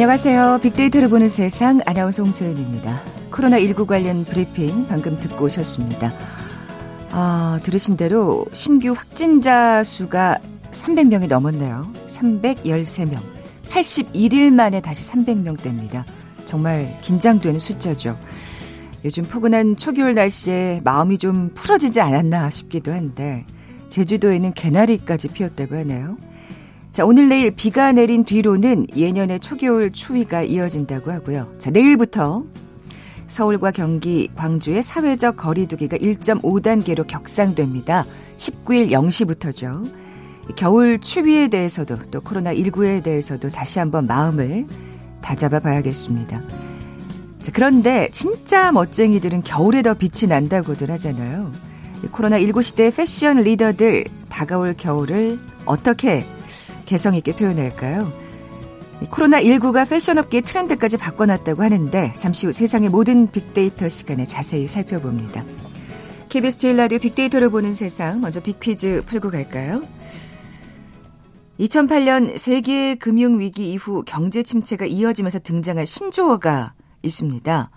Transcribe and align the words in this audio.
안녕하세요. 0.00 0.60
빅데이터를 0.62 1.10
보는 1.10 1.28
세상 1.28 1.82
아나운서 1.84 2.22
홍소연입니다. 2.22 3.02
코로나19 3.30 3.86
관련 3.86 4.24
브리핑 4.24 4.86
방금 4.88 5.18
듣고 5.18 5.44
오셨습니다. 5.44 6.10
아, 7.10 7.60
들으신 7.62 7.98
대로 7.98 8.46
신규 8.54 8.92
확진자 8.92 9.84
수가 9.84 10.38
300명이 10.70 11.28
넘었네요. 11.28 11.86
313명. 12.06 13.18
81일 13.68 14.54
만에 14.54 14.80
다시 14.80 15.06
300명대입니다. 15.12 16.04
정말 16.46 16.88
긴장되는 17.02 17.60
숫자죠. 17.60 18.18
요즘 19.04 19.24
포근한 19.24 19.76
초겨울 19.76 20.14
날씨에 20.14 20.80
마음이 20.82 21.18
좀 21.18 21.50
풀어지지 21.54 22.00
않았나 22.00 22.48
싶기도 22.48 22.94
한데 22.94 23.44
제주도에는 23.90 24.54
개나리까지 24.54 25.28
피었다고 25.28 25.76
하네요. 25.76 26.16
자, 26.92 27.04
오늘 27.04 27.28
내일 27.28 27.52
비가 27.52 27.92
내린 27.92 28.24
뒤로는 28.24 28.86
예년의 28.96 29.38
초겨울 29.38 29.92
추위가 29.92 30.42
이어진다고 30.42 31.12
하고요. 31.12 31.54
자, 31.58 31.70
내일부터 31.70 32.42
서울과 33.28 33.70
경기, 33.70 34.28
광주의 34.34 34.82
사회적 34.82 35.36
거리두기가 35.36 35.98
1.5단계로 35.98 37.06
격상됩니다. 37.06 38.06
19일 38.36 38.90
0시부터죠. 38.90 39.88
겨울 40.56 40.98
추위에 40.98 41.46
대해서도 41.46 41.96
또 42.10 42.20
코로나19에 42.22 43.04
대해서도 43.04 43.50
다시 43.50 43.78
한번 43.78 44.06
마음을 44.06 44.66
다잡아 45.22 45.60
봐야겠습니다. 45.60 46.42
자, 47.40 47.52
그런데 47.54 48.08
진짜 48.10 48.72
멋쟁이들은 48.72 49.44
겨울에 49.44 49.82
더 49.82 49.94
빛이 49.94 50.28
난다고들 50.28 50.90
하잖아요. 50.90 51.52
코로나19 52.10 52.64
시대의 52.64 52.90
패션 52.90 53.36
리더들 53.36 54.06
다가올 54.28 54.74
겨울을 54.76 55.38
어떻게 55.66 56.24
개성 56.90 57.14
있게 57.14 57.32
표현할까요? 57.36 58.12
코로나19가 59.02 59.88
패션업계의 59.88 60.42
트렌드까지 60.42 60.96
바꿔놨다고 60.96 61.62
하는데 61.62 62.12
잠시 62.16 62.46
후 62.46 62.52
세상의 62.52 62.88
모든 62.90 63.30
빅데이터 63.30 63.88
시간에 63.88 64.24
자세히 64.24 64.66
살펴봅니다. 64.66 65.44
KBS 66.30 66.58
제일 66.58 66.76
라디오 66.78 66.98
빅데이터를 66.98 67.48
보는 67.48 67.74
세상 67.74 68.20
먼저 68.20 68.40
빅퀴즈 68.40 69.04
풀고 69.06 69.30
갈까요? 69.30 69.84
2008년 71.60 72.36
세계 72.36 72.96
금융위기 72.96 73.70
이후 73.70 74.02
경제 74.04 74.42
침체가 74.42 74.84
이어지면서 74.84 75.38
등장한 75.38 75.86
신조어가 75.86 76.74
있습니다. 77.02 77.70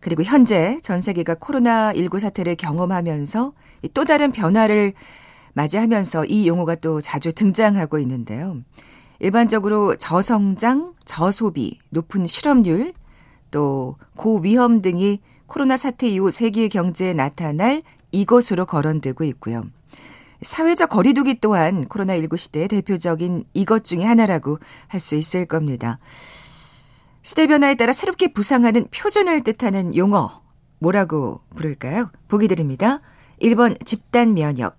그리고 0.00 0.24
현재 0.24 0.80
전 0.82 1.00
세계가 1.00 1.36
코로나19 1.36 2.18
사태를 2.18 2.56
경험하면서 2.56 3.52
또 3.94 4.04
다른 4.04 4.32
변화를 4.32 4.92
맞이하면서 5.56 6.26
이 6.26 6.46
용어가 6.46 6.74
또 6.74 7.00
자주 7.00 7.32
등장하고 7.32 7.98
있는데요. 8.00 8.58
일반적으로 9.20 9.96
저성장, 9.96 10.92
저소비, 11.06 11.78
높은 11.88 12.26
실업률, 12.26 12.92
또 13.50 13.96
고위험 14.16 14.82
등이 14.82 15.20
코로나 15.46 15.78
사태 15.78 16.08
이후 16.08 16.30
세계 16.30 16.68
경제에 16.68 17.14
나타날 17.14 17.82
이것으로 18.12 18.66
거론되고 18.66 19.24
있고요. 19.24 19.64
사회적 20.42 20.90
거리두기 20.90 21.40
또한 21.40 21.86
코로나19 21.86 22.36
시대의 22.36 22.68
대표적인 22.68 23.44
이것 23.54 23.82
중의 23.84 24.04
하나라고 24.04 24.58
할 24.88 25.00
수 25.00 25.16
있을 25.16 25.46
겁니다. 25.46 25.98
시대 27.22 27.46
변화에 27.46 27.76
따라 27.76 27.94
새롭게 27.94 28.34
부상하는 28.34 28.88
표준을 28.90 29.42
뜻하는 29.42 29.96
용어 29.96 30.42
뭐라고 30.80 31.40
부를까요? 31.56 32.10
보기 32.28 32.46
드립니다. 32.46 33.00
1번 33.40 33.82
집단 33.86 34.34
면역, 34.34 34.78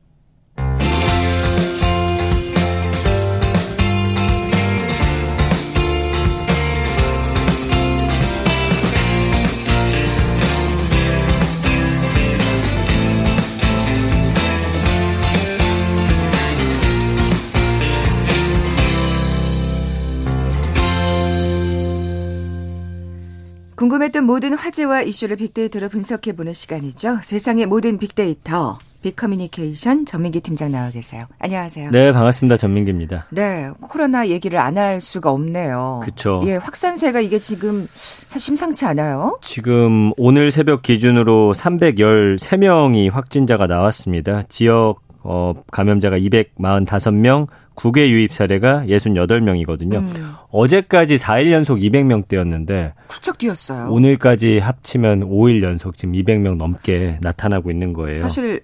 궁금했던 23.91 24.23
모든 24.25 24.53
화제와 24.53 25.01
이슈를 25.01 25.35
빅데이터로 25.35 25.89
분석해보는 25.89 26.53
시간이죠. 26.53 27.17
세상의 27.23 27.65
모든 27.65 27.97
빅데이터. 27.97 28.79
빅커뮤니케이션 29.01 30.05
전민기 30.05 30.39
팀장 30.39 30.71
나와 30.71 30.91
계세요. 30.91 31.25
안녕하세요. 31.39 31.89
네, 31.91 32.13
반갑습니다. 32.13 32.55
전민기입니다. 32.55 33.25
네, 33.31 33.69
코로나 33.81 34.29
얘기를 34.29 34.59
안 34.59 34.77
할 34.77 35.01
수가 35.01 35.31
없네요. 35.31 35.99
그렇죠. 36.03 36.41
예, 36.45 36.55
확산세가 36.55 37.19
이게 37.19 37.37
지금 37.39 37.85
심상치 38.27 38.85
않아요. 38.85 39.37
지금 39.41 40.13
오늘 40.15 40.51
새벽 40.51 40.83
기준으로 40.83 41.51
313명이 41.53 43.11
확진자가 43.11 43.67
나왔습니다. 43.67 44.43
지역 44.43 45.01
어, 45.23 45.53
감염자가 45.71 46.17
245명, 46.17 47.47
국외 47.75 48.09
유입 48.09 48.33
사례가 48.33 48.83
68명이거든요. 48.87 49.95
음. 49.97 50.33
어제까지 50.49 51.17
4일 51.17 51.51
연속 51.51 51.77
200명대였는데 51.77 52.93
훌쩍 53.07 53.37
뛰었어요. 53.37 53.89
오늘까지 53.91 54.59
합치면 54.59 55.25
5일 55.25 55.63
연속 55.63 55.97
지금 55.97 56.13
200명 56.13 56.57
넘게 56.57 57.19
나타나고 57.21 57.71
있는 57.71 57.93
거예요. 57.93 58.21
사실 58.21 58.61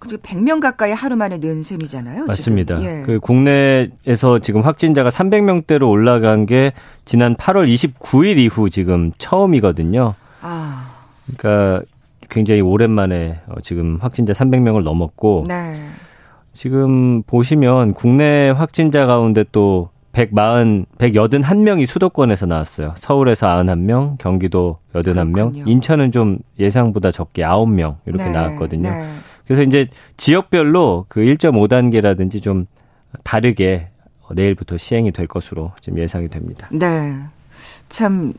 100명 0.00 0.60
가까이 0.60 0.92
하루 0.92 1.16
만에 1.16 1.38
는 1.38 1.62
셈이잖아요. 1.62 2.26
맞습니다. 2.26 2.80
예. 2.82 3.02
그 3.06 3.18
국내에서 3.20 4.38
지금 4.42 4.60
확진자가 4.60 5.08
300명대로 5.08 5.88
올라간 5.88 6.46
게 6.46 6.72
지난 7.04 7.34
8월 7.36 7.66
29일 7.72 8.38
이후 8.38 8.68
지금 8.68 9.12
처음이거든요. 9.18 10.14
아. 10.42 10.94
그러니까 11.38 11.84
굉장히 12.30 12.60
오랜만에 12.60 13.40
어, 13.48 13.60
지금 13.62 13.98
확진자 14.00 14.32
300명을 14.32 14.82
넘었고 14.82 15.44
네. 15.48 15.72
지금 16.52 17.22
보시면 17.22 17.94
국내 17.94 18.50
확진자 18.50 19.06
가운데 19.06 19.44
또 19.52 19.90
140, 20.12 20.86
181명이 20.98 21.86
수도권에서 21.86 22.46
나왔어요. 22.46 22.94
서울에서 22.96 23.48
91명, 23.48 24.16
경기도 24.18 24.78
81명, 24.94 25.32
그렇군요. 25.32 25.64
인천은 25.66 26.12
좀 26.12 26.38
예상보다 26.58 27.10
적게 27.10 27.42
9명 27.42 27.96
이렇게 28.06 28.24
네, 28.24 28.30
나왔거든요. 28.30 28.88
네. 28.88 29.08
그래서 29.44 29.62
이제 29.62 29.86
지역별로 30.16 31.06
그 31.08 31.20
1.5단계라든지 31.20 32.40
좀 32.40 32.66
다르게 33.24 33.88
내일부터 34.32 34.78
시행이 34.78 35.10
될 35.10 35.26
것으로 35.26 35.72
지금 35.80 35.98
예상이 35.98 36.28
됩니다. 36.28 36.68
네. 36.72 37.14
참 37.88 38.32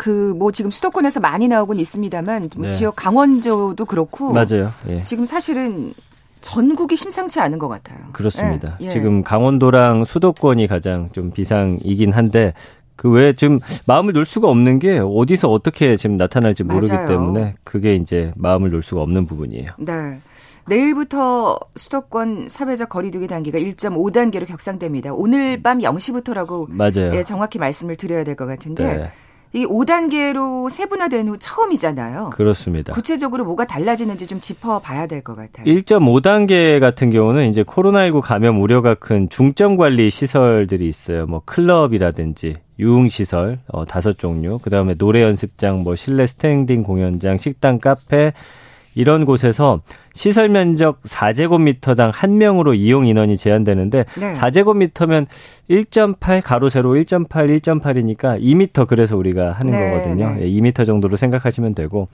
그 0.00 0.34
뭐 0.34 0.50
지금 0.50 0.70
수도권에서 0.70 1.20
많이 1.20 1.46
나오곤 1.46 1.78
있습니다만 1.78 2.48
뭐 2.56 2.64
네. 2.68 2.70
지역 2.70 2.96
강원도도 2.96 3.84
그렇고 3.84 4.32
맞아요. 4.32 4.72
예. 4.88 5.02
지금 5.02 5.26
사실은 5.26 5.92
전국이 6.40 6.96
심상치 6.96 7.38
않은 7.40 7.58
것 7.58 7.68
같아요. 7.68 7.98
그렇습니다. 8.12 8.78
예, 8.80 8.86
예. 8.86 8.90
지금 8.90 9.22
강원도랑 9.22 10.06
수도권이 10.06 10.66
가장 10.68 11.10
좀 11.12 11.30
비상이긴 11.30 12.12
한데 12.12 12.54
그 12.96 13.10
외에 13.10 13.34
지금 13.34 13.60
마음을 13.86 14.14
놓을 14.14 14.24
수가 14.24 14.48
없는 14.48 14.78
게 14.78 14.98
어디서 15.04 15.48
어떻게 15.50 15.96
지금 15.98 16.16
나타날지 16.16 16.64
모르기 16.64 16.90
맞아요. 16.92 17.06
때문에 17.06 17.54
그게 17.64 17.94
이제 17.96 18.30
마음을 18.36 18.70
놓을 18.70 18.82
수가 18.82 19.02
없는 19.02 19.26
부분이에요. 19.26 19.72
네. 19.78 20.18
내일부터 20.66 21.58
수도권 21.76 22.48
사회적 22.48 22.88
거리두기 22.88 23.26
단계가 23.26 23.58
1.5단계로 23.58 24.46
격상됩니다. 24.46 25.12
오늘 25.12 25.62
밤 25.62 25.78
0시부터라고 25.80 26.68
맞아요. 26.70 27.12
예, 27.14 27.22
정확히 27.24 27.58
말씀을 27.58 27.96
드려야 27.96 28.24
될 28.24 28.34
것 28.36 28.46
같은데 28.46 28.96
네. 28.96 29.10
이게 29.52 29.66
5단계로 29.66 30.70
세분화된 30.70 31.28
후 31.28 31.36
처음이잖아요. 31.38 32.30
그렇습니다. 32.30 32.92
구체적으로 32.92 33.44
뭐가 33.44 33.66
달라지는지 33.66 34.26
좀 34.26 34.38
짚어봐야 34.40 35.06
될 35.06 35.22
것 35.22 35.34
같아요. 35.36 35.64
1.5단계 35.66 36.78
같은 36.80 37.10
경우는 37.10 37.48
이제 37.50 37.62
코로나19 37.62 38.20
감염 38.20 38.60
우려가 38.62 38.94
큰 38.94 39.28
중점 39.28 39.76
관리 39.76 40.10
시설들이 40.10 40.88
있어요. 40.88 41.26
뭐 41.26 41.42
클럽이라든지 41.44 42.56
유흥시설 42.78 43.58
어, 43.68 43.84
다섯 43.84 44.16
종류, 44.18 44.58
그 44.62 44.70
다음에 44.70 44.94
노래 44.94 45.22
연습장, 45.22 45.82
뭐 45.82 45.96
실내 45.96 46.26
standing 46.26 46.82
공연장, 46.82 47.36
식당, 47.36 47.78
카페 47.78 48.32
이런 48.94 49.24
곳에서 49.24 49.80
시설 50.12 50.48
면적 50.48 51.02
4제곱미터당 51.02 52.10
한 52.12 52.38
명으로 52.38 52.74
이용 52.74 53.06
인원이 53.06 53.36
제한되는데 53.36 54.04
네. 54.18 54.32
4제곱미터면 54.32 55.26
1.8 55.68 56.42
가로 56.44 56.68
세로 56.68 56.94
1.8 56.94 57.28
1.8이니까 57.28 58.40
2미터 58.42 58.86
그래서 58.86 59.16
우리가 59.16 59.52
하는 59.52 59.70
네, 59.70 59.90
거거든요. 59.90 60.34
네. 60.34 60.46
2미터 60.46 60.80
예, 60.80 60.84
정도로 60.84 61.16
생각하시면 61.16 61.74
되고 61.74 62.08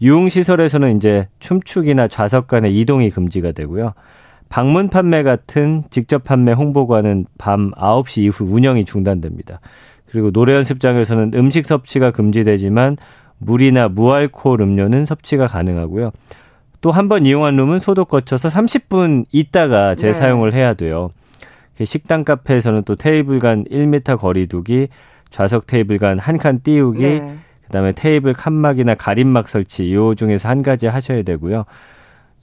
유흥 0.00 0.28
시설에서는 0.28 0.96
이제 0.96 1.28
춤추기나 1.40 2.08
좌석 2.08 2.46
간의 2.46 2.78
이동이 2.78 3.10
금지가 3.10 3.52
되고요. 3.52 3.92
방문 4.48 4.88
판매 4.88 5.22
같은 5.22 5.82
직접 5.90 6.24
판매 6.24 6.52
홍보관은 6.52 7.26
밤 7.38 7.72
9시 7.72 8.22
이후 8.22 8.44
운영이 8.44 8.84
중단됩니다. 8.84 9.60
그리고 10.06 10.30
노래 10.30 10.54
연습장에서는 10.54 11.32
음식 11.34 11.66
섭취가 11.66 12.12
금지되지만 12.12 12.96
물이나 13.44 13.88
무알코올 13.88 14.60
음료는 14.62 15.04
섭취가 15.04 15.46
가능하고요. 15.48 16.10
또 16.80 16.90
한 16.90 17.08
번 17.08 17.24
이용한 17.24 17.56
룸은 17.56 17.78
소독 17.78 18.08
거쳐서 18.08 18.48
30분 18.48 19.24
있다가 19.32 19.94
재사용을 19.94 20.50
네. 20.50 20.58
해야 20.58 20.74
돼요. 20.74 21.10
식당 21.82 22.24
카페에서는 22.24 22.82
또 22.84 22.94
테이블 22.94 23.38
간 23.40 23.64
1m 23.64 24.18
거리 24.18 24.46
두기, 24.46 24.88
좌석 25.30 25.66
테이블 25.66 25.98
간 25.98 26.18
한 26.20 26.38
칸 26.38 26.60
띄우기, 26.62 27.02
네. 27.02 27.36
그다음에 27.66 27.92
테이블 27.92 28.34
칸막이나 28.34 28.94
가림막 28.94 29.48
설치 29.48 29.92
요 29.94 30.14
중에서 30.14 30.48
한 30.48 30.62
가지 30.62 30.86
하셔야 30.86 31.22
되고요. 31.22 31.64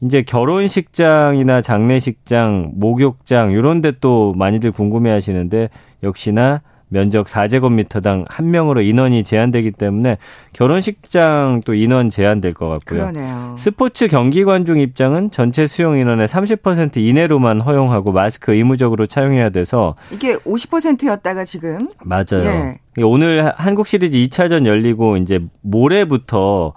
이제 0.01 0.23
결혼식장이나 0.23 1.61
장례식장, 1.61 2.71
목욕장 2.75 3.53
요런 3.53 3.81
데 3.83 3.91
또 4.01 4.33
많이들 4.35 4.71
궁금해 4.71 5.11
하시는데 5.11 5.69
역시나 6.01 6.61
면적 6.93 7.27
4제곱미터당 7.27 8.25
한 8.27 8.51
명으로 8.51 8.81
인원이 8.81 9.23
제한되기 9.23 9.71
때문에 9.71 10.17
결혼식장 10.51 11.61
또 11.65 11.73
인원 11.73 12.09
제한될 12.09 12.53
것 12.53 12.67
같고요. 12.67 12.99
그러네요. 13.11 13.55
스포츠 13.57 14.09
경기 14.09 14.43
관중 14.43 14.77
입장은 14.77 15.31
전체 15.31 15.67
수용 15.67 15.97
인원의 15.97 16.27
30% 16.27 16.97
이내로만 16.97 17.61
허용하고 17.61 18.11
마스크 18.11 18.53
의무적으로 18.53 19.05
차용해야 19.07 19.51
돼서 19.51 19.95
이게 20.11 20.35
50%였다가 20.39 21.45
지금 21.45 21.87
맞아요. 22.03 22.43
예. 22.43 22.79
오늘 23.01 23.53
한국 23.55 23.87
시리즈 23.87 24.17
2차전 24.17 24.65
열리고 24.65 25.15
이제 25.15 25.39
모레부터 25.61 26.73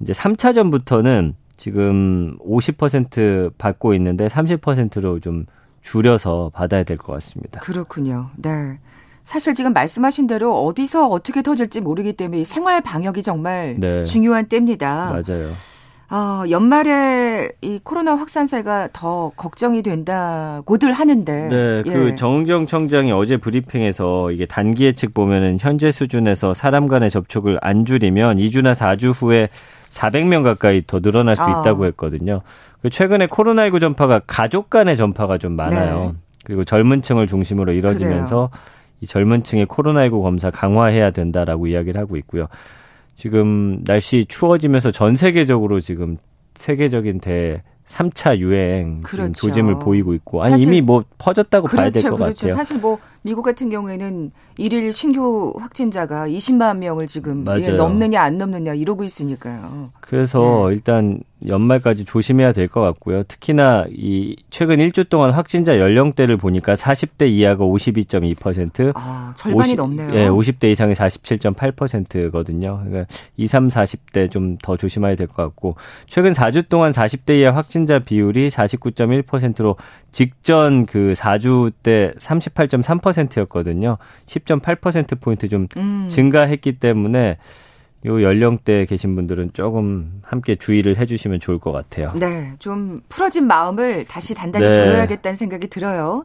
이제 0.00 0.14
3차전부터는 0.14 1.34
지금 1.58 2.38
50% 2.38 3.52
받고 3.58 3.92
있는데 3.94 4.28
30%로 4.28 5.20
좀 5.20 5.44
줄여서 5.82 6.52
받아야 6.54 6.84
될 6.84 6.96
것 6.96 7.12
같습니다. 7.14 7.60
그렇군요. 7.60 8.30
네. 8.36 8.78
사실 9.28 9.52
지금 9.52 9.74
말씀하신 9.74 10.26
대로 10.26 10.64
어디서 10.64 11.06
어떻게 11.08 11.42
터질지 11.42 11.82
모르기 11.82 12.14
때문에 12.14 12.44
생활 12.44 12.80
방역이 12.80 13.22
정말 13.22 13.76
네. 13.78 14.02
중요한 14.02 14.46
때입니다. 14.46 15.10
맞아요. 15.12 15.48
어, 16.10 16.48
연말에 16.48 17.50
이 17.60 17.78
코로나 17.82 18.14
확산세가 18.16 18.88
더 18.94 19.30
걱정이 19.36 19.82
된다고들 19.82 20.92
하는데. 20.92 21.48
네, 21.50 21.82
그 21.82 22.12
예. 22.12 22.16
정은경 22.16 22.66
청장이 22.66 23.12
어제 23.12 23.36
브리핑에서 23.36 24.30
이게 24.30 24.46
단기 24.46 24.86
예측 24.86 25.12
보면은 25.12 25.58
현재 25.60 25.92
수준에서 25.92 26.54
사람 26.54 26.88
간의 26.88 27.10
접촉을 27.10 27.58
안 27.60 27.84
줄이면 27.84 28.38
2주나 28.38 28.72
4주 28.72 29.12
후에 29.14 29.50
400명 29.90 30.42
가까이 30.42 30.82
더 30.86 31.00
늘어날 31.00 31.36
수 31.36 31.42
아. 31.42 31.60
있다고 31.60 31.84
했거든요. 31.84 32.40
그 32.80 32.88
최근에 32.88 33.26
코로나19 33.26 33.78
전파가 33.78 34.22
가족 34.26 34.70
간의 34.70 34.96
전파가 34.96 35.36
좀 35.36 35.52
많아요. 35.52 36.14
네. 36.14 36.18
그리고 36.44 36.64
젊은 36.64 37.02
층을 37.02 37.26
중심으로 37.26 37.74
이뤄지면서 37.74 38.48
그래요. 38.50 38.77
이 39.00 39.06
젊은 39.06 39.42
층의 39.42 39.66
코로나19 39.66 40.22
검사 40.22 40.50
강화해야 40.50 41.10
된다라고 41.10 41.66
이야기를 41.66 42.00
하고 42.00 42.16
있고요. 42.16 42.48
지금 43.14 43.82
날씨 43.84 44.24
추워지면서 44.26 44.90
전 44.90 45.16
세계적으로 45.16 45.80
지금 45.80 46.16
세계적인 46.54 47.20
대 47.20 47.62
3차 47.86 48.38
유행 48.38 49.00
그렇죠. 49.00 49.32
조짐을 49.32 49.78
보이고 49.78 50.12
있고 50.14 50.42
아니 50.42 50.62
이미 50.62 50.80
뭐 50.82 51.04
퍼졌다고 51.16 51.66
그렇죠, 51.68 51.76
봐야 51.80 51.90
될것 51.90 52.18
그렇죠. 52.18 52.46
같아요. 52.46 52.56
사실 52.56 52.78
뭐 52.78 52.98
미국 53.28 53.42
같은 53.42 53.68
경우에는 53.68 54.30
일일 54.56 54.90
신규 54.90 55.52
확진자가 55.60 56.26
20만 56.28 56.78
명을 56.78 57.06
지금 57.06 57.44
예, 57.60 57.68
넘느냐 57.72 58.22
안 58.22 58.38
넘느냐 58.38 58.72
이러고 58.72 59.04
있으니까요. 59.04 59.90
그래서 60.00 60.64
네. 60.68 60.74
일단 60.74 61.20
연말까지 61.46 62.06
조심해야 62.06 62.52
될 62.52 62.68
것 62.68 62.80
같고요. 62.80 63.22
특히나 63.24 63.84
이 63.90 64.34
최근 64.50 64.78
1주 64.78 65.10
동안 65.10 65.30
확진자 65.32 65.78
연령대를 65.78 66.38
보니까 66.38 66.72
40대 66.74 67.28
이하가 67.30 67.64
52.2%, 67.64 68.92
아, 68.96 69.32
절반이 69.36 69.72
50, 69.72 69.76
넘네요. 69.76 70.14
예, 70.14 70.28
50대 70.28 70.64
이상이 70.72 70.94
47.8%거든요. 70.94 72.80
그러니까 72.84 73.06
20, 73.36 73.50
30, 73.70 73.76
40대 73.78 74.30
좀 74.30 74.56
더 74.62 74.76
조심해야 74.78 75.14
될 75.14 75.26
것 75.28 75.36
같고 75.36 75.76
최근 76.06 76.32
4주 76.32 76.68
동안 76.70 76.90
40대 76.92 77.38
이하 77.40 77.52
확진자 77.52 77.98
비율이 77.98 78.48
49.1%로 78.48 79.76
직전 80.10 80.86
그 80.86 81.12
4주 81.16 81.72
때 81.82 82.12
38.3%였거든요. 82.18 83.98
10.8% 84.26 85.20
포인트 85.20 85.48
좀 85.48 85.66
음. 85.76 86.08
증가했기 86.08 86.78
때문에 86.78 87.38
요 88.06 88.22
연령대에 88.22 88.84
계신 88.84 89.16
분들은 89.16 89.50
조금 89.54 90.20
함께 90.24 90.54
주의를 90.54 90.96
해주시면 90.96 91.40
좋을 91.40 91.58
것 91.58 91.72
같아요. 91.72 92.12
네, 92.14 92.52
좀 92.58 93.00
풀어진 93.08 93.46
마음을 93.46 94.04
다시 94.04 94.34
단단히 94.34 94.66
네. 94.66 94.72
조여야겠다는 94.72 95.34
생각이 95.34 95.66
들어요. 95.68 96.24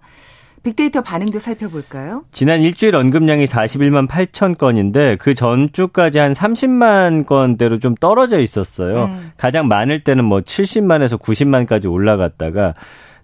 빅데이터 0.62 1.02
반응도 1.02 1.40
살펴볼까요? 1.40 2.24
지난 2.32 2.62
일주일 2.62 2.96
언급량이 2.96 3.46
41만 3.46 4.08
8천 4.08 4.58
건인데 4.58 5.18
그 5.18 5.34
전주까지 5.34 6.20
한 6.20 6.32
30만 6.32 7.26
건대로 7.26 7.80
좀 7.80 7.96
떨어져 7.96 8.40
있었어요. 8.40 9.06
음. 9.06 9.32
가장 9.36 9.68
많을 9.68 10.06
때는 10.06 10.24
뭐 10.24 10.40
70만에서 10.40 11.20
90만까지 11.20 11.92
올라갔다가 11.92 12.74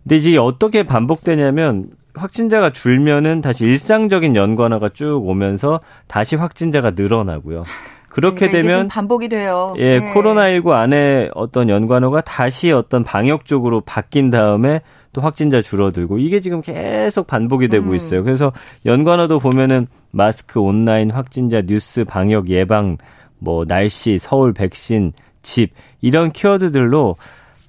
근데 0.03 0.15
이제 0.17 0.37
어떻게 0.37 0.83
반복되냐면 0.83 1.89
확진자가 2.15 2.71
줄면은 2.71 3.41
다시 3.41 3.65
일상적인 3.65 4.35
연관화가 4.35 4.89
쭉 4.89 5.21
오면서 5.25 5.79
다시 6.07 6.35
확진자가 6.35 6.91
늘어나고요. 6.91 7.63
그렇게 8.09 8.47
그러니까 8.47 8.69
되면 8.69 8.87
반복이 8.87 9.29
돼요. 9.29 9.73
예, 9.77 9.99
네. 9.99 10.13
코로나19 10.13 10.71
안에 10.71 11.29
어떤 11.35 11.69
연관어가 11.69 12.21
다시 12.21 12.71
어떤 12.71 13.03
방역 13.03 13.45
쪽으로 13.45 13.81
바뀐 13.81 14.29
다음에 14.29 14.81
또 15.13 15.21
확진자 15.21 15.61
줄어들고 15.61 16.17
이게 16.17 16.39
지금 16.39 16.61
계속 16.61 17.27
반복이 17.27 17.67
되고 17.67 17.91
음. 17.91 17.95
있어요. 17.95 18.23
그래서 18.23 18.51
연관어도 18.85 19.39
보면은 19.39 19.87
마스크, 20.11 20.59
온라인 20.59 21.11
확진자, 21.11 21.61
뉴스, 21.61 22.03
방역 22.03 22.49
예방, 22.49 22.97
뭐 23.37 23.63
날씨, 23.65 24.17
서울 24.19 24.53
백신, 24.53 25.13
집 25.41 25.71
이런 26.01 26.31
키워드들로 26.31 27.15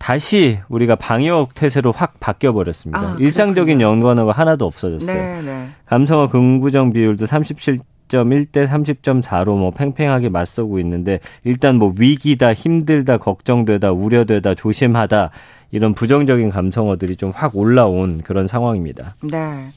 다시 0.01 0.59
우리가 0.71 0.97
방역 0.97 1.53
태세로 1.55 1.93
확 1.93 2.19
바뀌어 2.21 2.53
버렸습니다. 2.53 2.99
아, 3.01 3.17
일상적인 3.21 3.81
연관어가 3.83 4.33
하나도 4.33 4.65
없어졌어요. 4.65 5.15
네, 5.15 5.43
네. 5.43 5.69
감성어 5.85 6.29
긍부정 6.29 6.93
비율도 6.93 7.27
37 7.27 7.79
30.1대 8.11 8.67
30.4로 8.67 9.57
뭐 9.57 9.71
팽팽하게 9.71 10.31
맞서고 10.31 10.81
있는데 10.81 11.21
일단 11.45 11.77
뭐 11.77 11.95
위기다, 11.97 12.53
힘들다, 12.53 13.19
걱정되다, 13.19 13.93
우려되다, 13.93 14.55
조심하다 14.57 15.31
이런 15.71 15.95
부정적인 15.95 16.51
감성어들이 16.51 17.15
좀 17.15 17.31
확 17.33 17.57
올라온 17.57 18.21
그런 18.23 18.49
상황입니다. 18.49 19.15
네. 19.23 19.69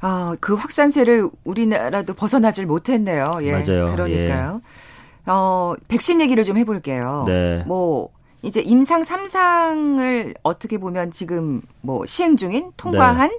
아, 0.00 0.34
그 0.40 0.54
확산세를 0.54 1.28
우리나라도 1.44 2.14
벗어나질 2.14 2.64
못했네요. 2.64 3.32
예. 3.42 3.52
맞아요. 3.52 3.92
그러니까요. 3.92 4.60
예. 4.64 5.30
어, 5.30 5.74
백신 5.88 6.22
얘기를 6.22 6.42
좀 6.44 6.56
해볼게요. 6.56 7.24
네. 7.28 7.62
뭐, 7.66 8.08
이제 8.42 8.60
임상 8.60 9.02
3상을 9.02 10.34
어떻게 10.42 10.78
보면 10.78 11.10
지금 11.10 11.62
뭐 11.80 12.04
시행 12.06 12.36
중인 12.36 12.72
통과한 12.76 13.30
네. 13.30 13.38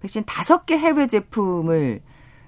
백신 0.00 0.24
다섯 0.26 0.64
개 0.64 0.76
해외 0.78 1.06
제품을 1.06 2.00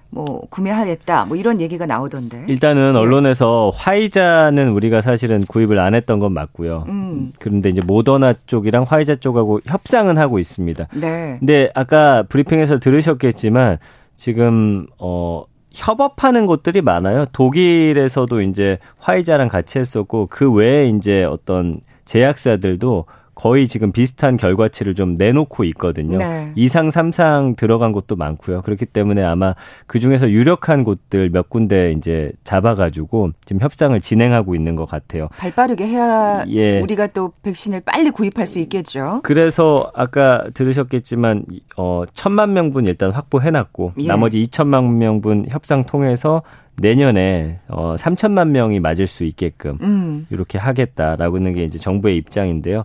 뭐 0.09 0.41
구매하겠다 0.49 1.25
뭐 1.25 1.37
이런 1.37 1.61
얘기가 1.61 1.85
나오던데. 1.85 2.45
일단은 2.47 2.93
예. 2.95 2.97
언론에서 2.97 3.71
화이자는 3.73 4.69
우리가 4.69 5.01
사실은 5.01 5.45
구입을 5.45 5.79
안 5.79 5.95
했던 5.95 6.19
건 6.19 6.33
맞고요. 6.33 6.85
음. 6.87 7.33
그런데 7.39 7.69
이제 7.69 7.81
모더나 7.85 8.33
쪽이랑 8.45 8.85
화이자 8.87 9.15
쪽하고 9.15 9.61
협상은 9.65 10.17
하고 10.17 10.39
있습니다. 10.39 10.87
네. 10.95 11.37
근데 11.39 11.71
아까 11.75 12.23
브리핑에서 12.23 12.79
들으셨겠지만 12.79 13.77
지금 14.17 14.87
어 14.99 15.45
협업하는 15.71 16.45
곳들이 16.45 16.81
많아요. 16.81 17.25
독일에서도 17.31 18.41
이제 18.41 18.77
화이자랑 18.97 19.47
같이 19.47 19.79
했었고 19.79 20.27
그 20.29 20.51
외에 20.51 20.89
이제 20.89 21.23
어떤 21.23 21.79
제약사들도 22.11 23.05
거의 23.33 23.69
지금 23.69 23.93
비슷한 23.93 24.35
결과치를 24.35 24.93
좀 24.95 25.15
내놓고 25.17 25.63
있거든요. 25.63 26.17
네. 26.17 26.51
2상, 26.57 26.91
3상 26.91 27.55
들어간 27.55 27.93
곳도 27.93 28.17
많고요. 28.17 28.61
그렇기 28.61 28.85
때문에 28.85 29.23
아마 29.23 29.55
그 29.87 29.99
중에서 29.99 30.29
유력한 30.29 30.83
곳들 30.83 31.29
몇 31.29 31.49
군데 31.49 31.93
이제 31.93 32.33
잡아가지고 32.43 33.31
지금 33.45 33.61
협상을 33.61 33.99
진행하고 34.01 34.53
있는 34.53 34.75
것 34.75 34.85
같아요. 34.85 35.29
발 35.37 35.51
빠르게 35.53 35.87
해야 35.87 36.43
예. 36.49 36.81
우리가 36.81 37.07
또 37.07 37.31
백신을 37.41 37.81
빨리 37.85 38.11
구입할 38.11 38.45
수 38.45 38.59
있겠죠. 38.59 39.21
그래서 39.23 39.89
아까 39.95 40.43
들으셨겠지만 40.53 41.45
어 41.77 42.03
천만 42.13 42.51
명분 42.51 42.85
일단 42.85 43.11
확보해놨고 43.11 43.93
예. 43.99 44.07
나머지 44.07 44.41
2천만 44.41 44.97
명분 44.97 45.45
협상 45.47 45.85
통해서 45.85 46.43
내년에 46.77 47.59
어 47.67 47.95
3천만 47.97 48.49
명이 48.49 48.79
맞을 48.79 49.07
수 49.07 49.23
있게끔 49.23 49.77
음. 49.81 50.27
이렇게 50.29 50.57
하겠다라고 50.57 51.37
하는 51.37 51.53
게 51.53 51.63
이제 51.63 51.77
정부의 51.77 52.17
입장인데요. 52.17 52.83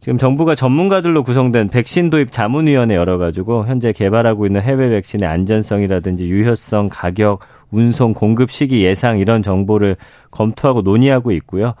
지금 0.00 0.16
정부가 0.16 0.54
전문가들로 0.54 1.22
구성된 1.22 1.68
백신 1.68 2.08
도입 2.08 2.32
자문위원회 2.32 2.94
열어가지고 2.94 3.66
현재 3.66 3.92
개발하고 3.92 4.46
있는 4.46 4.62
해외 4.62 4.88
백신의 4.88 5.28
안전성이라든지 5.28 6.24
유효성, 6.24 6.88
가격, 6.90 7.40
운송, 7.70 8.14
공급 8.14 8.50
시기 8.50 8.82
예상 8.82 9.18
이런 9.18 9.42
정보를 9.42 9.96
검토하고 10.30 10.80
논의하고 10.80 11.32
있고요. 11.32 11.74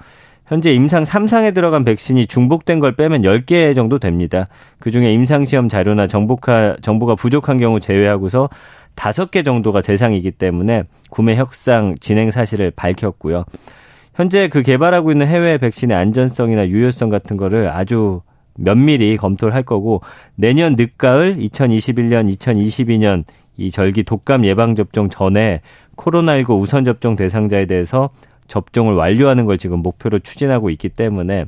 현재 0.50 0.72
임상 0.72 1.04
3상에 1.04 1.54
들어간 1.54 1.84
백신이 1.84 2.26
중복된 2.26 2.80
걸 2.80 2.96
빼면 2.96 3.22
10개 3.22 3.72
정도 3.74 4.00
됩니다. 4.00 4.46
그중에 4.80 5.12
임상시험 5.12 5.68
자료나 5.68 6.08
정보가, 6.08 6.78
정보가 6.82 7.14
부족한 7.14 7.58
경우 7.58 7.78
제외하고서 7.78 8.50
5개 9.00 9.44
정도가 9.44 9.80
대상이기 9.80 10.32
때문에 10.32 10.84
구매 11.08 11.34
협상 11.36 11.94
진행 12.00 12.30
사실을 12.30 12.70
밝혔고요. 12.70 13.44
현재 14.14 14.48
그 14.48 14.62
개발하고 14.62 15.10
있는 15.10 15.26
해외 15.26 15.56
백신의 15.56 15.96
안전성이나 15.96 16.68
유효성 16.68 17.08
같은 17.08 17.38
거를 17.38 17.70
아주 17.70 18.20
면밀히 18.56 19.16
검토를 19.16 19.54
할 19.54 19.62
거고 19.62 20.02
내년 20.34 20.74
늦가을 20.76 21.38
2021년 21.38 22.36
2022년 22.36 23.24
이 23.56 23.70
절기 23.70 24.02
독감 24.02 24.44
예방 24.44 24.74
접종 24.74 25.08
전에 25.08 25.62
코로나19 25.96 26.60
우선 26.60 26.84
접종 26.84 27.16
대상자에 27.16 27.64
대해서 27.66 28.10
접종을 28.48 28.94
완료하는 28.94 29.46
걸 29.46 29.56
지금 29.56 29.78
목표로 29.78 30.18
추진하고 30.18 30.68
있기 30.70 30.90
때문에 30.90 31.46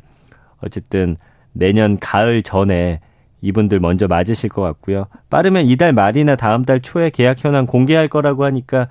어쨌든 0.63 1.17
내년 1.53 1.99
가을 1.99 2.43
전에 2.43 3.01
이분들 3.43 3.81
먼저 3.81 4.07
맞으실 4.07 4.49
것 4.49 4.63
같고요. 4.63 5.07
빠르면 5.29 5.67
이달 5.67 5.93
말이나 5.93 6.37
다음 6.37 6.65
달 6.65 6.81
초에 6.81 7.11
계약 7.11 7.45
현황 7.45 7.67
공개할 7.67 8.09
거라고 8.09 8.45
하니까 8.45 8.89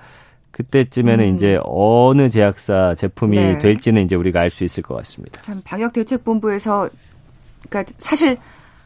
그때쯤에는 0.52 1.24
음. 1.24 1.34
이제 1.34 1.58
어느 1.64 2.28
제약사 2.28 2.94
제품이 2.94 3.36
네. 3.36 3.58
될지는 3.58 4.04
이제 4.04 4.14
우리가 4.14 4.40
알 4.40 4.50
수 4.50 4.64
있을 4.64 4.82
것 4.82 4.94
같습니다. 4.96 5.40
참 5.40 5.62
방역 5.64 5.94
대책 5.94 6.24
본부에서 6.24 6.90
그러니까 7.68 7.92
사실 7.98 8.36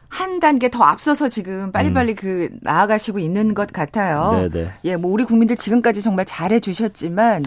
한 0.07 0.39
단계 0.39 0.69
더 0.69 0.83
앞서서 0.83 1.27
지금 1.27 1.73
빨리빨리 1.73 2.13
음. 2.13 2.15
그 2.15 2.49
나아가시고 2.61 3.19
있는 3.19 3.53
것 3.53 3.73
같아요. 3.73 4.31
네네. 4.31 4.49
네. 4.49 4.71
예, 4.85 4.95
뭐 4.95 5.11
우리 5.11 5.25
국민들 5.25 5.57
지금까지 5.57 6.01
정말 6.01 6.23
잘해 6.23 6.61
주셨지만 6.61 7.43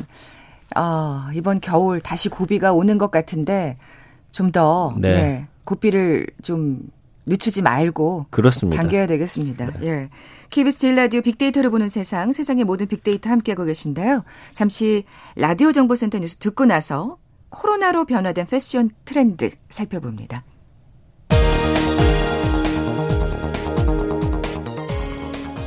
아, 0.75 1.31
이번 1.35 1.61
겨울 1.61 2.00
다시 2.00 2.29
고비가 2.29 2.75
오는 2.75 2.99
것 2.99 3.11
같은데 3.11 3.79
좀더 4.31 4.95
네. 4.99 5.09
예, 5.09 5.47
고비를 5.65 6.27
좀 6.43 6.81
늦추지 7.31 7.63
말고 7.63 8.27
그렇습니다. 8.31 8.83
당겨야 8.83 9.07
되겠습니다. 9.07 9.67
네. 9.81 9.87
예. 9.87 10.11
KBS 10.51 10.79
제일 10.79 10.97
라디오 10.97 11.23
빅데이터를 11.23 11.71
보는 11.71 11.89
세상, 11.89 12.33
세상의 12.33 12.65
모든 12.65 12.89
빅데이터 12.89 13.31
함께하고 13.31 13.65
계신데요. 13.65 14.25
잠시 14.53 15.05
라디오 15.37 15.71
정보센터 15.73 16.19
뉴스 16.19 16.37
듣고 16.37 16.67
나서 16.67 17.19
코로나로 17.51 18.05
변화된 18.05 18.47
패션 18.47 18.91
트렌드 19.05 19.51
살펴봅니다. 19.69 20.45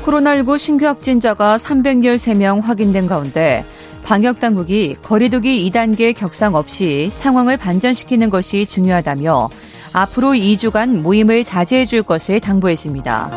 코로나19 0.03 0.59
신규 0.59 0.85
확진자가 0.85 1.55
313명 1.55 2.61
확인된 2.61 3.07
가운데 3.07 3.63
방역 4.03 4.41
당국이 4.41 4.97
거리두기 5.01 5.69
2단계 5.69 6.13
격상 6.13 6.55
없이 6.55 7.07
상황을 7.09 7.55
반전시키는 7.55 8.29
것이 8.29 8.65
중요하다며 8.65 9.49
앞으로 9.93 10.29
2주간 10.31 11.01
모임을 11.01 11.43
자제해 11.43 11.85
줄 11.85 12.03
것을 12.03 12.39
당부했습니다. 12.39 13.29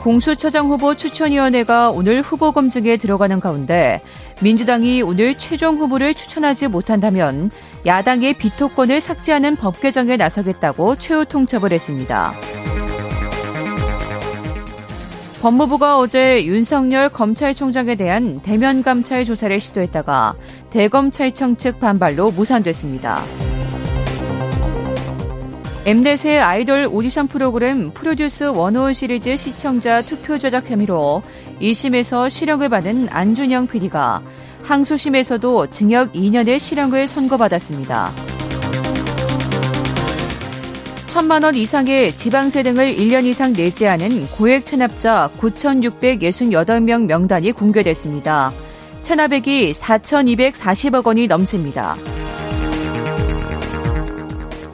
공수처장 0.00 0.66
후보 0.66 0.94
추천위원회가 0.94 1.90
오늘 1.90 2.20
후보 2.20 2.52
검증에 2.52 2.98
들어가는 2.98 3.40
가운데 3.40 4.02
민주당이 4.42 5.00
오늘 5.00 5.34
최종 5.34 5.78
후보를 5.78 6.12
추천하지 6.12 6.68
못한다면 6.68 7.50
야당의 7.86 8.34
비토권을 8.34 9.00
삭제하는 9.00 9.56
법 9.56 9.80
개정에 9.80 10.18
나서겠다고 10.18 10.96
최후 10.96 11.24
통첩을 11.24 11.72
했습니다. 11.72 12.34
법무부가 15.40 15.98
어제 15.98 16.44
윤석열 16.44 17.08
검찰총장에 17.08 17.94
대한 17.94 18.40
대면 18.40 18.82
감찰 18.82 19.24
조사를 19.24 19.58
시도했다가 19.58 20.34
대검찰청 20.70 21.56
측 21.56 21.80
반발로 21.80 22.30
무산됐습니다. 22.30 23.22
엠넷의 25.86 26.40
아이돌 26.40 26.88
오디션 26.90 27.28
프로그램 27.28 27.90
프로듀스 27.90 28.54
105 28.54 28.94
시리즈 28.94 29.36
시청자 29.36 30.00
투표 30.00 30.38
조작 30.38 30.70
혐의로 30.70 31.22
1심에서 31.60 32.30
실형을 32.30 32.70
받은 32.70 33.08
안준영 33.10 33.66
PD가 33.66 34.22
항소심에서도 34.62 35.66
징역 35.66 36.14
2년의 36.14 36.58
실형을 36.58 37.06
선고받았습니다. 37.06 38.12
천만 41.06 41.42
원 41.42 41.54
이상의 41.54 42.16
지방세 42.16 42.62
등을 42.62 42.96
1년 42.96 43.26
이상 43.26 43.52
내지 43.52 43.86
않은 43.86 44.26
고액 44.38 44.64
체납자 44.64 45.28
9,668명 45.38 47.04
명단이 47.04 47.52
공개됐습니다. 47.52 48.52
체납액이 49.02 49.72
4,240억 49.74 51.06
원이 51.06 51.26
넘습니다. 51.26 51.98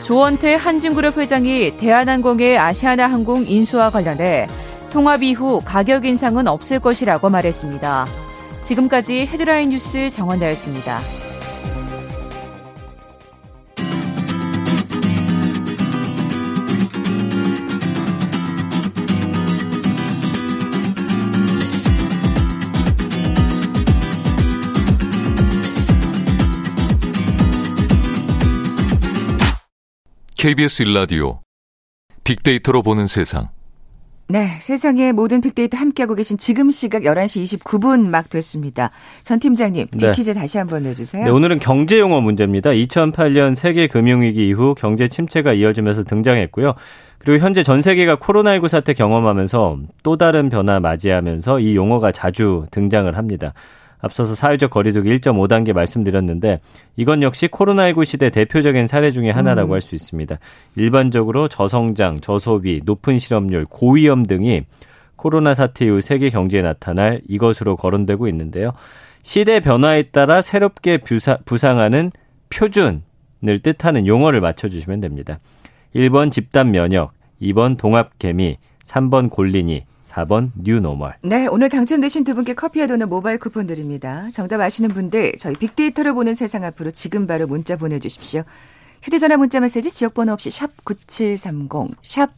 조원태 0.04 0.54
한진그룹 0.54 1.18
회장이 1.18 1.76
대한항공의 1.76 2.58
아시아나항공 2.58 3.44
인수와 3.46 3.90
관련해 3.90 4.46
통합 4.90 5.22
이후 5.22 5.60
가격 5.64 6.04
인상은 6.04 6.48
없을 6.48 6.80
것이라고 6.80 7.28
말했습니다. 7.28 8.06
지금까지 8.64 9.26
헤드라인 9.26 9.70
뉴스 9.70 10.10
정원다였습니다. 10.10 11.29
KBS 30.40 30.84
일라디오 30.84 31.42
빅데이터로 32.24 32.80
보는 32.80 33.06
세상. 33.06 33.50
네, 34.26 34.46
세상의 34.58 35.12
모든 35.12 35.42
빅데이터 35.42 35.76
함께하고 35.76 36.14
계신 36.14 36.38
지금 36.38 36.70
시각 36.70 37.02
11시 37.02 37.58
29분 37.58 38.08
막 38.08 38.30
됐습니다. 38.30 38.90
전 39.22 39.38
팀장님, 39.38 39.88
빅퀴즈 39.88 40.30
네. 40.30 40.40
다시 40.40 40.56
한번 40.56 40.84
내주세요. 40.84 41.24
네, 41.26 41.30
오늘은 41.30 41.58
경제 41.58 42.00
용어 42.00 42.22
문제입니다. 42.22 42.70
2008년 42.70 43.54
세계 43.54 43.86
금융위기 43.86 44.48
이후 44.48 44.74
경제 44.78 45.08
침체가 45.08 45.52
이어지면서 45.52 46.04
등장했고요. 46.04 46.72
그리고 47.18 47.44
현재 47.44 47.62
전 47.62 47.82
세계가 47.82 48.16
코로나19 48.16 48.68
사태 48.68 48.94
경험하면서 48.94 49.78
또 50.02 50.16
다른 50.16 50.48
변화 50.48 50.80
맞이하면서 50.80 51.60
이 51.60 51.76
용어가 51.76 52.12
자주 52.12 52.64
등장을 52.70 53.14
합니다. 53.14 53.52
앞서서 54.00 54.34
사회적 54.34 54.70
거리두기 54.70 55.10
1.5단계 55.18 55.72
말씀드렸는데 55.72 56.60
이건 56.96 57.22
역시 57.22 57.48
코로나19 57.48 58.04
시대 58.04 58.30
대표적인 58.30 58.86
사례 58.86 59.10
중의 59.10 59.32
하나라고 59.32 59.72
음. 59.72 59.74
할수 59.74 59.94
있습니다. 59.94 60.38
일반적으로 60.76 61.48
저성장, 61.48 62.20
저소비, 62.20 62.80
높은 62.84 63.18
실업률, 63.18 63.66
고위험 63.66 64.24
등이 64.24 64.64
코로나 65.16 65.54
사태 65.54 65.84
이후 65.84 66.00
세계 66.00 66.30
경제에 66.30 66.62
나타날 66.62 67.20
이것으로 67.28 67.76
거론되고 67.76 68.26
있는데요. 68.28 68.72
시대 69.22 69.60
변화에 69.60 70.04
따라 70.04 70.40
새롭게 70.40 70.98
부상하는 71.44 72.10
표준을 72.48 73.02
뜻하는 73.62 74.06
용어를 74.06 74.40
맞춰주시면 74.40 75.00
됩니다. 75.00 75.38
1번 75.94 76.32
집단 76.32 76.70
면역, 76.70 77.12
2번 77.42 77.76
동합 77.76 78.18
개미, 78.18 78.56
3번 78.84 79.28
골린이, 79.30 79.84
4번 80.10 80.50
뉴노멀. 80.56 81.16
네, 81.22 81.46
오늘 81.46 81.68
당첨되신 81.68 82.24
두 82.24 82.34
분께 82.34 82.54
커피와 82.54 82.86
도넛 82.86 83.08
모바일 83.08 83.38
쿠폰 83.38 83.66
드립니다. 83.66 84.28
정답 84.32 84.60
아시는 84.60 84.90
분들 84.90 85.34
저희 85.38 85.54
빅데이터를 85.54 86.14
보는 86.14 86.34
세상 86.34 86.64
앞으로 86.64 86.90
지금 86.90 87.26
바로 87.26 87.46
문자 87.46 87.76
보내주십시오. 87.76 88.42
휴대전화 89.02 89.36
문자 89.36 89.60
메시지 89.60 89.90
지역번호 89.90 90.32
없이 90.32 90.50
샵 90.50 90.84
9730, 90.84 91.96
샵 92.02 92.30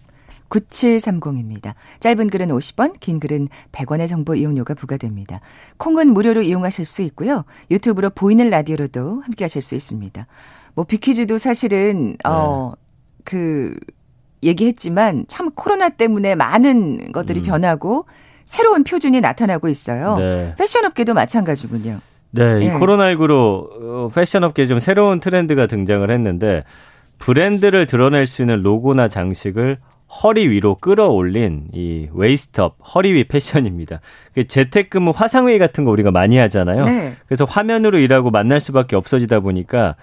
9730입니다. 0.50 1.74
짧은 2.00 2.28
글은 2.28 2.48
50원, 2.48 3.00
긴 3.00 3.18
글은 3.18 3.48
100원의 3.72 4.06
정보 4.06 4.34
이용료가 4.34 4.74
부과됩니다. 4.74 5.40
콩은 5.78 6.12
무료로 6.12 6.42
이용하실 6.42 6.84
수 6.84 7.00
있고요. 7.02 7.44
유튜브로 7.70 8.10
보이는 8.10 8.48
라디오로도 8.50 9.22
함께 9.22 9.44
하실 9.44 9.62
수 9.62 9.74
있습니다. 9.74 10.26
뭐 10.74 10.84
비퀴즈도 10.84 11.38
사실은 11.38 12.16
어, 12.24 12.74
네. 12.74 12.82
어그 13.24 13.78
얘기했지만 14.42 15.24
참 15.28 15.50
코로나 15.50 15.88
때문에 15.88 16.34
많은 16.34 17.12
것들이 17.12 17.40
음. 17.40 17.44
변하고 17.44 18.06
새로운 18.44 18.84
표준이 18.84 19.20
나타나고 19.20 19.68
있어요. 19.68 20.16
네. 20.18 20.54
패션 20.58 20.84
업계도 20.84 21.14
마찬가지군요. 21.14 22.00
네, 22.32 22.60
이 22.62 22.68
네. 22.68 22.78
코로나19로 22.78 23.34
어, 23.34 24.10
패션 24.14 24.44
업계에 24.44 24.66
좀 24.66 24.80
새로운 24.80 25.20
트렌드가 25.20 25.66
등장을 25.66 26.10
했는데 26.10 26.64
브랜드를 27.18 27.86
드러낼 27.86 28.26
수 28.26 28.42
있는 28.42 28.62
로고나 28.62 29.08
장식을 29.08 29.78
허리 30.22 30.48
위로 30.48 30.74
끌어올린 30.74 31.68
이 31.72 32.08
waist-up 32.12 32.76
허리 32.94 33.14
위 33.14 33.24
패션입니다. 33.24 34.00
그 34.34 34.46
재택근무 34.46 35.12
화상회의 35.14 35.58
같은 35.58 35.84
거 35.84 35.90
우리가 35.90 36.10
많이 36.10 36.36
하잖아요. 36.38 36.84
네. 36.84 37.16
그래서 37.26 37.44
화면으로 37.44 37.98
일하고 37.98 38.30
만날 38.30 38.60
수밖에 38.60 38.96
없어지다 38.96 39.40
보니까 39.40 39.94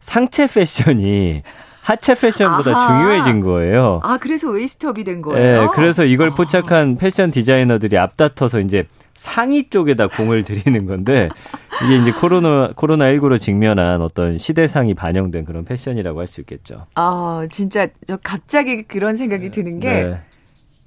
상체 0.00 0.46
패션이 0.46 1.42
하체 1.86 2.14
패션보다 2.14 2.76
아하. 2.76 2.86
중요해진 2.86 3.40
거예요. 3.40 4.00
아, 4.02 4.16
그래서 4.18 4.50
waist-up이 4.50 5.04
된 5.04 5.22
거예요? 5.22 5.60
네, 5.62 5.68
그래서 5.72 6.04
이걸 6.04 6.30
포착한 6.30 6.96
패션 6.96 7.30
디자이너들이 7.30 7.96
앞다퉈서 7.96 8.58
이제 8.60 8.88
상의 9.14 9.70
쪽에다 9.70 10.08
공을 10.08 10.42
들이는 10.44 10.86
건데 10.86 11.28
이게 11.84 11.96
이제 11.96 12.10
코로나 12.10 12.70
코로나 12.74 13.04
19로 13.12 13.38
직면한 13.38 14.02
어떤 14.02 14.36
시대상이 14.36 14.94
반영된 14.94 15.44
그런 15.44 15.64
패션이라고 15.64 16.18
할 16.20 16.26
수 16.26 16.40
있겠죠. 16.40 16.86
아 16.96 17.46
진짜 17.48 17.86
저 18.06 18.16
갑자기 18.20 18.82
그런 18.82 19.14
생각이 19.16 19.44
네, 19.44 19.50
드는 19.52 19.78
게 19.78 19.88
네. 20.04 20.20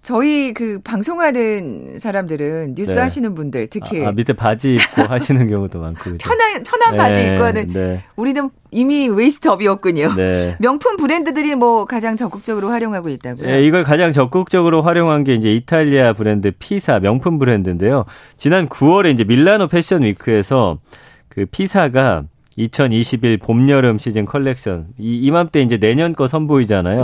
저희 0.02 0.54
그 0.54 0.80
방송하는 0.84 2.00
사람들은 2.00 2.76
뉴스 2.76 2.94
네. 2.94 3.02
하시는 3.02 3.36
분들 3.36 3.68
특히 3.70 4.06
아, 4.06 4.10
아, 4.10 4.12
밑에 4.12 4.34
바지 4.34 4.76
입고 4.76 5.04
하시는 5.12 5.50
경우도 5.50 5.80
많고 5.80 6.04
그죠? 6.04 6.18
편한 6.20 6.64
편한 6.64 6.92
네, 6.92 6.98
바지 6.98 7.28
입고 7.28 7.44
하는 7.44 7.68
네. 7.74 8.04
우리는 8.16 8.50
이미 8.72 9.10
웨이스트업이었군요. 9.10 10.16
네. 10.16 10.56
명품 10.62 10.96
브랜드들이 10.98 11.56
뭐 11.56 11.86
가장 11.86 12.16
적극적으로 12.16 12.70
활용하고 12.70 13.10
있다고요? 13.10 13.46
네, 13.46 13.64
이걸 13.66 13.84
가장 13.84 14.12
적극적으로 14.12 14.82
활용한 14.82 15.26
게 15.26 15.36
이제 15.36 15.54
이탈리아 15.54 16.14
브랜드 16.14 16.52
P사 16.58 17.00
명품 17.00 17.38
브랜드인데요. 17.38 18.06
지난 18.38 18.70
9월에 18.70 19.14
이제 19.14 19.26
밀라노 19.26 19.68
패션 19.68 20.04
위크에서 20.04 20.80
그 21.28 21.46
P사가 21.46 22.24
2021 22.56 23.38
봄 23.38 23.70
여름 23.70 23.98
시즌 23.98 24.26
컬렉션 24.26 24.88
이 24.98 25.20
이맘때 25.20 25.62
이제 25.62 25.78
내년 25.78 26.14
거 26.14 26.28
선보이잖아요. 26.28 27.04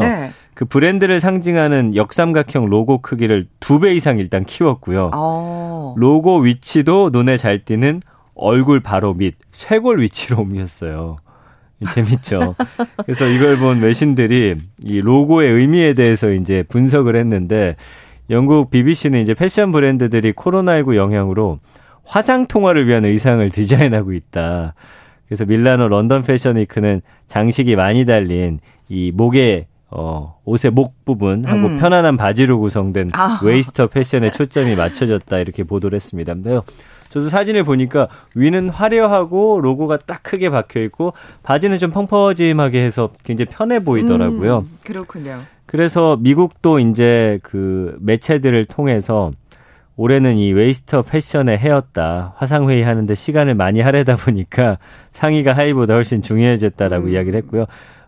네. 0.55 0.59
그 0.59 0.65
브랜드를 0.65 1.19
상징하는 1.19 1.95
역삼각형 1.95 2.65
로고 2.65 2.99
크기를 3.01 3.47
두 3.59 3.79
배 3.79 3.93
이상 3.93 4.19
일단 4.19 4.45
키웠고요. 4.45 5.07
오. 5.07 5.11
어. 5.13 5.95
로고 5.97 6.39
위치도 6.39 7.09
눈에 7.11 7.37
잘 7.37 7.63
띄는 7.63 8.01
얼굴 8.35 8.79
바로 8.79 9.13
밑 9.13 9.35
쇄골 9.51 10.01
위치로 10.01 10.41
옮겼어요. 10.41 11.17
재밌죠. 11.93 12.55
그래서 13.05 13.27
이걸 13.27 13.57
본 13.57 13.81
외신들이 13.81 14.55
이 14.83 15.01
로고의 15.01 15.51
의미에 15.51 15.93
대해서 15.93 16.31
이제 16.31 16.63
분석을 16.63 17.15
했는데 17.17 17.75
영국 18.29 18.71
BBC는 18.71 19.21
이제 19.21 19.33
패션 19.33 19.71
브랜드들이 19.71 20.31
코로나19 20.33 20.95
영향으로 20.95 21.59
화상 22.05 22.47
통화를 22.47 22.87
위한 22.87 23.03
의상을 23.05 23.47
디자인하고 23.51 24.13
있다. 24.13 24.73
그래서 25.27 25.45
밀라노 25.45 25.89
런던 25.89 26.23
패션 26.23 26.55
위크는 26.55 27.01
장식이 27.27 27.75
많이 27.75 28.05
달린 28.05 28.59
이 28.87 29.11
목에 29.13 29.67
어, 29.91 30.39
옷의 30.45 30.71
목 30.71 31.05
부분하고 31.05 31.67
음. 31.67 31.77
편안한 31.77 32.17
바지로 32.17 32.59
구성된 32.59 33.09
아. 33.13 33.39
waist-up 33.43 33.87
패션에 33.87 34.31
초점이 34.31 34.75
맞춰졌다 34.75 35.37
이렇게 35.37 35.63
보도를 35.63 35.95
했습니다. 35.95 36.33
근데요. 36.33 36.63
저도 37.09 37.29
사진을 37.29 37.63
보니까 37.63 38.09
위는 38.33 38.69
화려하고 38.69 39.61
로고가 39.61 39.99
딱 40.05 40.21
크게 40.23 40.49
박혀 40.49 40.81
있고 40.81 41.13
바지는 41.43 41.77
좀 41.77 41.91
펑퍼짐하게 41.91 42.83
해서 42.83 43.09
굉장히 43.23 43.51
편해 43.51 43.79
보이더라고요. 43.79 44.59
음, 44.59 44.77
그렇군요. 44.85 45.39
그래서 45.65 46.17
미국도 46.19 46.79
이제 46.79 47.39
그 47.41 47.95
매체들을 48.01 48.65
통해서 48.65 49.31
올해는 49.97 50.35
이 50.35 50.51
waist-up 50.51 51.03
패션의 51.03 51.57
해였다. 51.57 52.33
화상회의 52.35 52.83
하는데 52.83 53.15
시간을 53.15 53.55
많이 53.55 53.79
하려다 53.79 54.17
보니까 54.17 54.77
상의가 55.13 55.53
하의보다 55.53 55.93
훨씬 55.93 56.21
중요해졌다라고 56.21 57.05
음. 57.05 57.11
이야기를 57.11 57.37
했고요. 57.43 57.65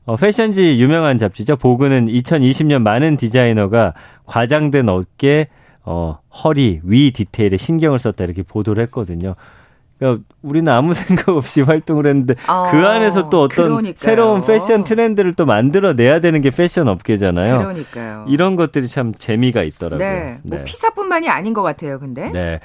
어, 0.07 0.15
패션지 0.15 0.79
유명한 0.79 1.17
잡지죠. 1.17 1.57
보그는 1.57 2.07
2020년 2.07 2.81
많은 2.81 3.17
디자이너가 3.17 3.93
과장된 4.25 4.87
어깨, 4.87 5.49
어, 5.83 6.19
허리, 6.43 6.79
위 6.83 7.11
디테일에 7.11 7.57
신경을 7.57 7.99
썼다 7.99 8.23
이렇게 8.23 8.41
보도를 8.41 8.83
했거든요. 8.83 9.35
그러니까 9.99 10.23
우리는 10.41 10.71
아무 10.71 10.93
생각 10.95 11.27
없이 11.29 11.61
활동을 11.61 12.07
했는데 12.07 12.35
어, 12.47 12.69
그 12.71 12.77
안에서 12.77 13.29
또 13.29 13.41
어떤 13.41 13.65
그러니까요. 13.65 13.95
새로운 13.97 14.45
패션 14.45 14.85
트렌드를 14.85 15.33
또 15.33 15.45
만들어내야 15.45 16.21
되는 16.21 16.39
게 16.39 16.51
패션 16.51 16.87
업계잖아요. 16.87 17.57
그러니까요. 17.57 18.25
이런 18.29 18.55
것들이 18.55 18.87
참 18.87 19.13
재미가 19.13 19.63
있더라고요. 19.63 20.07
네. 20.07 20.37
뭐 20.43 20.59
네. 20.59 20.63
피사뿐만이 20.63 21.27
아닌 21.27 21.53
것 21.53 21.63
같아요, 21.63 21.99
근데. 21.99 22.29
네. 22.31 22.59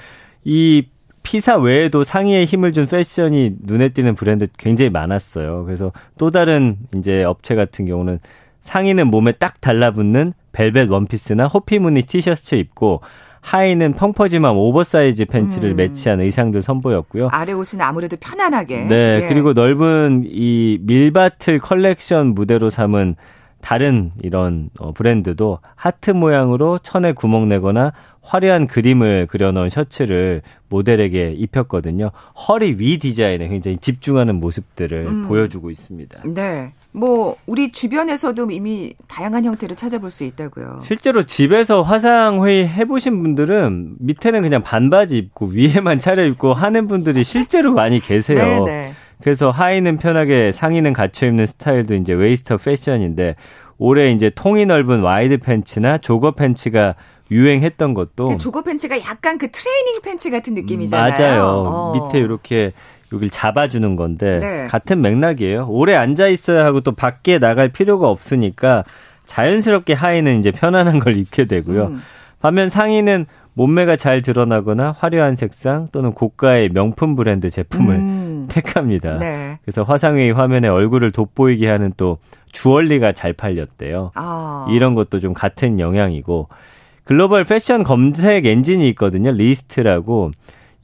이 0.45 0.87
피사 1.23 1.57
외에도 1.57 2.03
상의에 2.03 2.45
힘을 2.45 2.73
준 2.73 2.85
패션이 2.85 3.55
눈에 3.61 3.89
띄는 3.89 4.15
브랜드 4.15 4.47
굉장히 4.57 4.91
많았어요. 4.91 5.63
그래서 5.65 5.91
또 6.17 6.29
다른 6.31 6.77
이제 6.95 7.23
업체 7.23 7.55
같은 7.55 7.85
경우는 7.85 8.19
상의는 8.59 9.07
몸에 9.07 9.31
딱 9.33 9.59
달라붙는 9.59 10.33
벨벳 10.51 10.89
원피스나 10.89 11.47
호피 11.47 11.79
무늬 11.79 12.01
티셔츠 12.03 12.55
입고 12.55 13.01
하의는 13.41 13.93
펑퍼짐한 13.93 14.55
오버사이즈 14.55 15.25
팬츠를 15.25 15.71
음. 15.71 15.75
매치한 15.75 16.21
의상들 16.21 16.61
선보였고요. 16.61 17.27
아래 17.29 17.51
옷은 17.51 17.81
아무래도 17.81 18.15
편안하게. 18.17 18.85
네, 18.85 19.19
예. 19.21 19.27
그리고 19.27 19.51
넓은 19.51 20.23
이 20.25 20.79
밀밭을 20.81 21.59
컬렉션 21.59 22.27
무대로 22.27 22.69
삼은 22.69 23.15
다른 23.59 24.11
이런 24.21 24.69
어, 24.79 24.93
브랜드도 24.93 25.59
하트 25.75 26.11
모양으로 26.11 26.79
천에 26.79 27.11
구멍 27.11 27.49
내거나 27.49 27.93
화려한 28.23 28.67
그림을 28.67 29.27
그려놓은 29.29 29.69
셔츠를 29.69 30.41
모델에게 30.69 31.33
입혔거든요. 31.37 32.11
허리 32.47 32.75
위 32.79 32.97
디자인에 32.97 33.47
굉장히 33.49 33.77
집중하는 33.77 34.35
모습들을 34.35 35.05
음. 35.05 35.27
보여주고 35.27 35.69
있습니다. 35.69 36.21
네. 36.25 36.73
뭐 36.91 37.35
우리 37.45 37.71
주변에서도 37.71 38.49
이미 38.51 38.93
다양한 39.07 39.43
형태를 39.45 39.75
찾아볼 39.75 40.09
수 40.09 40.23
있다고요. 40.23 40.79
실제로 40.83 41.23
집에서 41.23 41.81
화상 41.81 42.45
회의 42.45 42.67
해보신 42.67 43.21
분들은 43.21 43.95
밑에는 43.99 44.41
그냥 44.41 44.61
반바지 44.61 45.17
입고 45.17 45.47
위에만 45.47 45.99
차려입고 45.99 46.53
하는 46.53 46.87
분들이 46.87 47.23
실제로 47.23 47.73
많이 47.73 47.99
계세요. 47.99 48.37
네, 48.37 48.71
네. 48.71 48.93
그래서 49.21 49.49
하의는 49.49 49.97
편하게 49.97 50.51
상의는 50.51 50.93
갖춰 50.93 51.27
입는 51.27 51.45
스타일도 51.45 51.95
이제 51.95 52.13
waist-up 52.13 52.57
패션인데 52.57 53.35
올해 53.77 54.11
이제 54.11 54.29
통이 54.29 54.65
넓은 54.65 55.01
와이드 55.01 55.37
팬츠나 55.39 55.97
조거 55.97 56.31
팬츠가 56.31 56.95
유행했던 57.31 57.93
것도 57.93 58.29
그 58.29 58.37
조거 58.37 58.61
팬츠가 58.63 58.99
약간 59.01 59.37
그 59.37 59.49
트레이닝 59.51 60.01
팬츠 60.03 60.29
같은 60.29 60.53
느낌이잖아요. 60.53 61.11
맞아요. 61.11 61.63
어. 61.65 61.93
밑에 62.07 62.19
이렇게 62.19 62.73
여기를 63.11 63.29
잡아주는 63.29 63.95
건데 63.95 64.39
네. 64.39 64.67
같은 64.67 65.01
맥락이에요. 65.01 65.67
오래 65.69 65.95
앉아 65.95 66.27
있어야 66.27 66.65
하고 66.65 66.81
또 66.81 66.91
밖에 66.91 67.39
나갈 67.39 67.69
필요가 67.69 68.09
없으니까 68.09 68.83
자연스럽게 69.25 69.93
하의는 69.93 70.39
이제 70.39 70.51
편안한 70.51 70.99
걸 70.99 71.17
입게 71.17 71.45
되고요. 71.45 71.85
음. 71.85 72.01
반면 72.41 72.69
상의는 72.69 73.25
몸매가 73.53 73.95
잘 73.95 74.21
드러나거나 74.21 74.93
화려한 74.97 75.35
색상 75.35 75.87
또는 75.91 76.11
고가의 76.11 76.69
명품 76.69 77.15
브랜드 77.15 77.49
제품을 77.49 77.95
음. 77.95 78.47
택합니다. 78.49 79.17
네. 79.19 79.59
그래서 79.63 79.83
화상회의 79.83 80.31
화면에 80.33 80.67
얼굴을 80.67 81.11
돋보이게 81.11 81.69
하는 81.69 81.93
또 81.95 82.17
주얼리가 82.51 83.13
잘 83.13 83.31
팔렸대요. 83.31 84.11
아. 84.15 84.67
이런 84.71 84.95
것도 84.95 85.19
좀 85.19 85.33
같은 85.33 85.79
영향이고 85.79 86.49
글로벌 87.03 87.43
패션 87.43 87.83
검색 87.83 88.45
엔진이 88.45 88.87
있거든요. 88.89 89.31
Lyst라고 89.31 90.31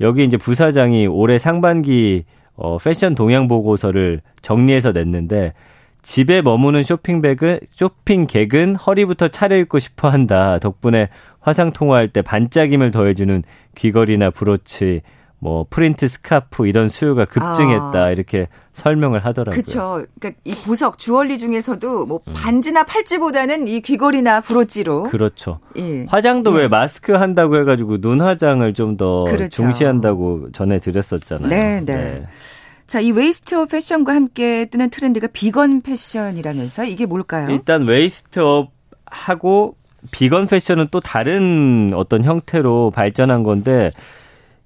여기 0.02 0.24
이제 0.24 0.38
부사장이 0.38 1.08
올해 1.08 1.38
상반기 1.38 2.26
어, 2.56 2.78
패션 2.78 3.16
동향 3.16 3.48
보고서를 3.48 4.22
정리해서 4.42 4.92
냈는데 4.92 5.54
집에 6.02 6.42
머무는 6.42 6.84
쇼핑백은 6.84 7.60
쇼핑객은 7.70 8.76
허리부터 8.76 9.30
차려입고 9.30 9.80
싶어 9.80 10.10
한다. 10.10 10.60
덕분에 10.60 11.10
화상 11.40 11.72
통화할 11.72 12.10
때 12.10 12.22
반짝임을 12.22 12.92
더해주는 12.92 13.44
귀걸이나 13.76 14.30
브로치, 14.30 15.02
뭐 15.40 15.66
프린트 15.70 16.08
스카프 16.08 16.68
이런 16.68 16.90
수요가 16.90 17.24
급증했다 17.26 17.94
아. 17.94 18.12
이렇게 18.12 18.48
설명을 18.74 19.26
하더라고요. 19.26 19.52
그렇죠. 19.52 20.06
그러니까 20.20 20.42
이 20.44 20.54
보석 20.66 20.98
주얼리 20.98 21.38
중에서도 21.38 22.06
뭐 22.06 22.22
음. 22.28 22.34
반지나 22.36 22.84
팔찌보다는 22.84 23.68
이 23.68 23.82
귀걸이나 23.82 24.42
브로치로 24.42 25.04
그렇죠. 25.04 25.60
예. 25.78 26.06
화장도 26.06 26.54
예. 26.56 26.64
왜 26.64 26.68
마스크 26.68 27.14
한다고 27.14 27.58
해가지고 27.58 28.00
눈 28.00 28.22
화장을 28.22 28.74
좀더 28.74 29.26
그렇죠. 29.26 29.50
중시한다고 29.50 30.52
전해 30.52 30.80
드렸었잖아요. 30.80 31.48
네, 31.48 31.82
네. 31.86 31.94
네. 31.94 32.28
자, 32.86 33.00
이 33.00 33.12
waist-up 33.12 33.70
패션과 33.70 34.16
함께 34.16 34.66
뜨는 34.66 34.90
트렌드가 34.90 35.28
비건 35.32 35.82
패션이라면서 35.82 36.86
이게 36.86 37.06
뭘까요? 37.06 37.50
일단 37.50 37.84
waist-up 37.84 38.72
하고 39.06 39.76
비건 40.12 40.48
패션은 40.48 40.88
또 40.90 41.00
다른 41.00 41.92
어떤 41.94 42.24
형태로 42.24 42.92
발전한 42.92 43.44
건데 43.44 43.92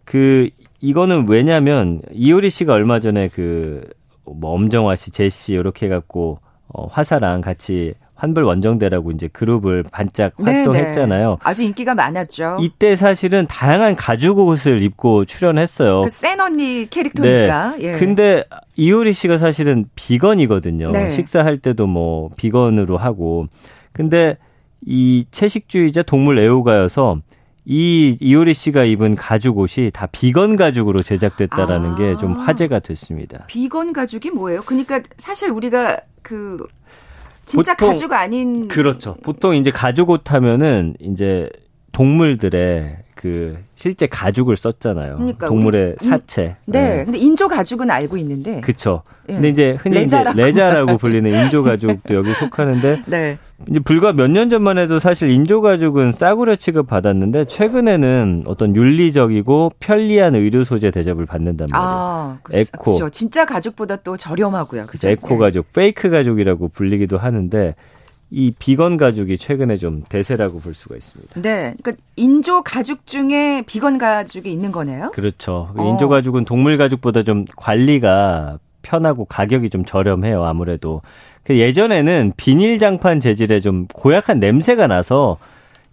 그 0.06 0.50
이거는 0.84 1.28
왜냐면 1.30 2.02
이효리 2.12 2.50
씨가 2.50 2.74
얼마 2.74 3.00
전에 3.00 3.30
그뭐 3.30 4.52
엄정화 4.52 4.98
씨, 4.98 5.12
제시 5.12 5.54
이렇게 5.54 5.86
해갖고 5.86 6.40
어, 6.68 6.88
화사랑 6.88 7.40
같이 7.40 7.94
환불 8.16 8.44
원정대라고 8.44 9.12
이제 9.12 9.30
그룹을 9.30 9.84
반짝 9.90 10.34
네, 10.40 10.52
활동했잖아요. 10.52 11.26
네네. 11.26 11.38
아주 11.42 11.64
인기가 11.64 11.96
많았죠. 11.96 12.58
이때 12.60 12.98
사실은 12.98 13.48
다양한 13.48 13.96
가죽 13.96 14.40
옷을 14.40 14.84
입고 14.84 15.24
출연했어요. 15.24 16.02
그센 16.02 16.42
언니 16.42 16.86
캐릭터니까. 16.90 17.78
네. 17.78 17.84
예. 17.84 17.92
근데 17.94 18.44
이효리 18.76 19.14
씨가 19.14 19.38
사실은 19.38 19.86
비건이거든요. 19.96 20.92
네. 20.92 21.10
식사할 21.12 21.60
때도 21.60 21.88
뭐 21.88 22.30
비건으로 22.36 22.98
하고. 22.98 23.48
근데 23.94 24.38
이 24.86 25.26
채식주의자 25.32 26.04
동물 26.04 26.40
애호가여서 26.40 27.20
이 27.66 28.18
이효리 28.20 28.54
씨가 28.54 28.84
입은 28.84 29.16
가죽 29.16 29.58
옷이 29.58 29.90
다 29.92 30.08
비건 30.08 30.58
가죽으로 30.58 31.02
제작됐다라는 31.02 31.92
아, 31.92 31.96
게좀 31.96 32.34
화제가 32.34 32.80
됐습니다. 32.80 33.46
비건 33.48 33.94
가죽이 33.94 34.32
뭐예요? 34.32 34.62
그러니까 34.66 35.02
사실 35.18 35.50
우리가 35.50 36.02
그 36.22 36.66
진짜 37.46 37.74
보통, 37.76 37.90
가죽 37.90 38.14
아닌 38.14 38.68
그렇죠. 38.68 39.16
보통 39.24 39.56
이제 39.56 39.72
가죽 39.72 40.10
옷 40.10 40.32
하면은 40.32 40.96
이제 41.00 41.50
동물들의 41.94 43.03
그 43.24 43.56
실제 43.76 44.06
가죽을 44.06 44.58
썼잖아요. 44.58 45.16
그러니까 45.16 45.48
동물의 45.48 45.96
우리, 45.98 46.10
사체. 46.10 46.58
네. 46.66 46.96
네. 46.98 47.06
근데 47.06 47.18
인조 47.20 47.48
가죽은 47.48 47.90
알고 47.90 48.18
있는데. 48.18 48.60
그렇죠. 48.60 49.04
예. 49.30 49.36
근데 49.36 49.48
이제 49.48 49.78
흔히 49.80 49.96
레자라고. 50.00 50.34
이제 50.38 50.46
레자라고 50.46 50.98
불리는 50.98 51.32
인조 51.46 51.64
가죽도 51.64 52.16
여기 52.16 52.34
속하는데 52.34 53.04
네. 53.06 53.38
이제 53.70 53.80
불과 53.80 54.12
몇 54.12 54.28
년 54.28 54.50
전만 54.50 54.78
해도 54.78 55.00
사실 55.00 55.30
인조 55.30 55.62
가죽은 55.62 56.12
싸구려 56.12 56.58
취급 56.58 56.88
받았는데 56.88 57.46
최근에는 57.46 58.44
어떤 58.46 58.76
윤리적이고 58.76 59.72
편리한 59.80 60.36
의료 60.36 60.66
소재 60.66 60.92
대접을 60.92 61.26
받는단 61.26 61.70
말이에요. 61.72 61.90
아, 61.90 62.38
에코. 62.52 62.98
그렇죠. 62.98 63.10
진짜 63.10 63.46
가죽보다 63.46 63.96
또 64.04 64.18
저렴하고요. 64.18 64.88
그죠? 64.88 65.08
에코 65.08 65.36
예. 65.36 65.38
가죽, 65.40 65.66
fake 65.74 66.10
가죽이라고 66.10 66.68
불리기도 66.68 67.18
하는데 67.18 67.76
이 68.36 68.52
비건 68.58 68.98
가죽이 68.98 69.38
최근에 69.38 69.78
좀 69.78 70.02
대세라고 70.10 70.60
볼 70.60 70.74
수가 70.74 70.96
있습니다. 70.96 71.40
네. 71.44 71.76
그러니까 71.82 72.04
인조 72.16 72.64
가죽 72.64 73.06
중에 73.06 73.62
비건 73.68 74.00
가죽이 74.00 74.52
있는 74.52 74.72
거네요? 74.72 75.12
그렇죠. 75.12 75.70
어. 75.78 75.90
인조 75.92 76.10
가죽은 76.10 76.44
동물 76.44 76.80
가죽보다 76.80 77.22
좀 77.22 77.46
관리가 77.56 78.58
편하고 78.82 79.26
가격이 79.26 79.70
좀 79.70 79.86
저렴해요, 79.86 80.44
아무래도. 80.44 81.04
그 81.44 81.60
예전에는 81.60 82.34
비닐 82.36 82.80
장판 82.80 83.20
재질에 83.20 83.60
좀 83.60 83.86
고약한 83.94 84.40
냄새가 84.40 84.88
나서 84.88 85.38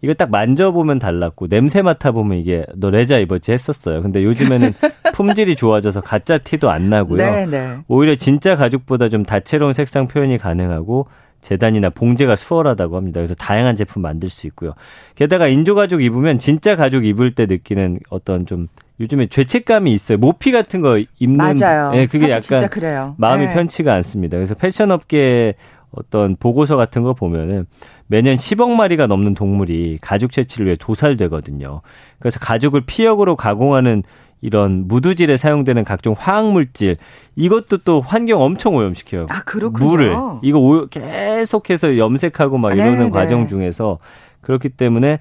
이거 0.00 0.14
딱 0.14 0.30
만져보면 0.30 0.98
달랐고 0.98 1.48
냄새 1.48 1.82
맡아보면 1.82 2.38
이게 2.38 2.64
너 2.74 2.88
레자 2.88 3.18
입었지 3.18 3.52
했었어요. 3.52 4.00
근데 4.00 4.24
요즘에는 4.24 4.72
품질이 5.12 5.56
좋아져서 5.56 6.00
가짜 6.00 6.38
티도 6.38 6.70
안 6.70 6.88
나고요. 6.88 7.18
네네. 7.18 7.46
네. 7.46 7.78
오히려 7.86 8.14
진짜 8.14 8.56
가죽보다 8.56 9.10
좀 9.10 9.24
다채로운 9.24 9.74
색상 9.74 10.06
표현이 10.06 10.38
가능하고 10.38 11.06
재단이나 11.40 11.88
봉제가 11.90 12.36
수월하다고 12.36 12.96
합니다. 12.96 13.18
그래서 13.18 13.34
다양한 13.34 13.76
제품 13.76 14.02
만들 14.02 14.30
수 14.30 14.46
있고요. 14.48 14.74
게다가 15.14 15.48
인조 15.48 15.74
가죽 15.74 16.02
입으면 16.02 16.38
진짜 16.38 16.76
가죽 16.76 17.04
입을 17.04 17.34
때 17.34 17.46
느끼는 17.46 18.00
어떤 18.10 18.46
좀 18.46 18.68
요즘에 19.00 19.26
죄책감이 19.26 19.92
있어요. 19.94 20.18
모피 20.18 20.52
같은 20.52 20.82
거 20.82 21.02
입는 21.18 21.38
맞아요. 21.38 21.92
예, 21.94 22.06
그게 22.06 22.30
약간 22.30 22.68
마음이 23.16 23.46
네. 23.46 23.54
편치가 23.54 23.94
않습니다. 23.94 24.36
그래서 24.36 24.54
패션 24.54 24.90
업계 24.90 25.54
어떤 25.90 26.36
보고서 26.36 26.76
같은 26.76 27.02
거 27.02 27.14
보면은 27.14 27.66
매년 28.06 28.36
10억 28.36 28.70
마리가 28.70 29.06
넘는 29.06 29.34
동물이 29.34 29.98
가죽 30.02 30.32
채취를 30.32 30.66
위해 30.66 30.76
도살되거든요. 30.78 31.80
그래서 32.18 32.38
가죽을 32.38 32.82
피혁으로 32.84 33.36
가공하는 33.36 34.02
이런 34.40 34.88
무두질에 34.88 35.36
사용되는 35.36 35.84
각종 35.84 36.14
화학물질 36.18 36.96
이것도 37.36 37.78
또 37.78 38.00
환경 38.00 38.40
엄청 38.40 38.74
오염시켜요. 38.74 39.26
아 39.28 39.42
그렇군요. 39.42 39.88
물을 39.88 40.16
이거 40.42 40.58
오 40.58 40.86
계속해서 40.86 41.98
염색하고 41.98 42.58
막 42.58 42.72
아, 42.72 42.74
이러는 42.74 42.98
네, 42.98 43.04
네. 43.04 43.10
과정 43.10 43.46
중에서 43.46 43.98
그렇기 44.40 44.70
때문에 44.70 45.18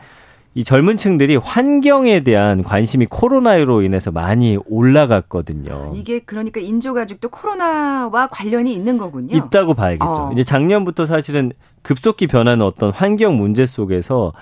이 0.55 0.63
젊은 0.63 0.97
층들이 0.97 1.35
환경에 1.35 2.21
대한 2.21 2.63
관심이 2.63 3.05
코로나로 3.05 3.83
인해서 3.83 4.11
많이 4.11 4.57
올라갔거든요. 4.67 5.93
이게 5.95 6.19
그러니까 6.19 6.59
인조가죽도 6.59 7.29
코로나와 7.29 8.27
관련이 8.27 8.73
있는 8.73 8.97
거군요. 8.97 9.35
있다고 9.35 9.73
봐야겠죠. 9.73 10.05
어. 10.05 10.31
이제 10.33 10.43
작년부터 10.43 11.05
사실은 11.05 11.51
급속히 11.81 12.27
변하는 12.27 12.65
어떤 12.65 12.91
환경 12.91 13.37
문제 13.37 13.65
속에서 13.65 14.33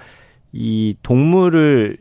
이 0.54 0.96
동물을 1.04 1.98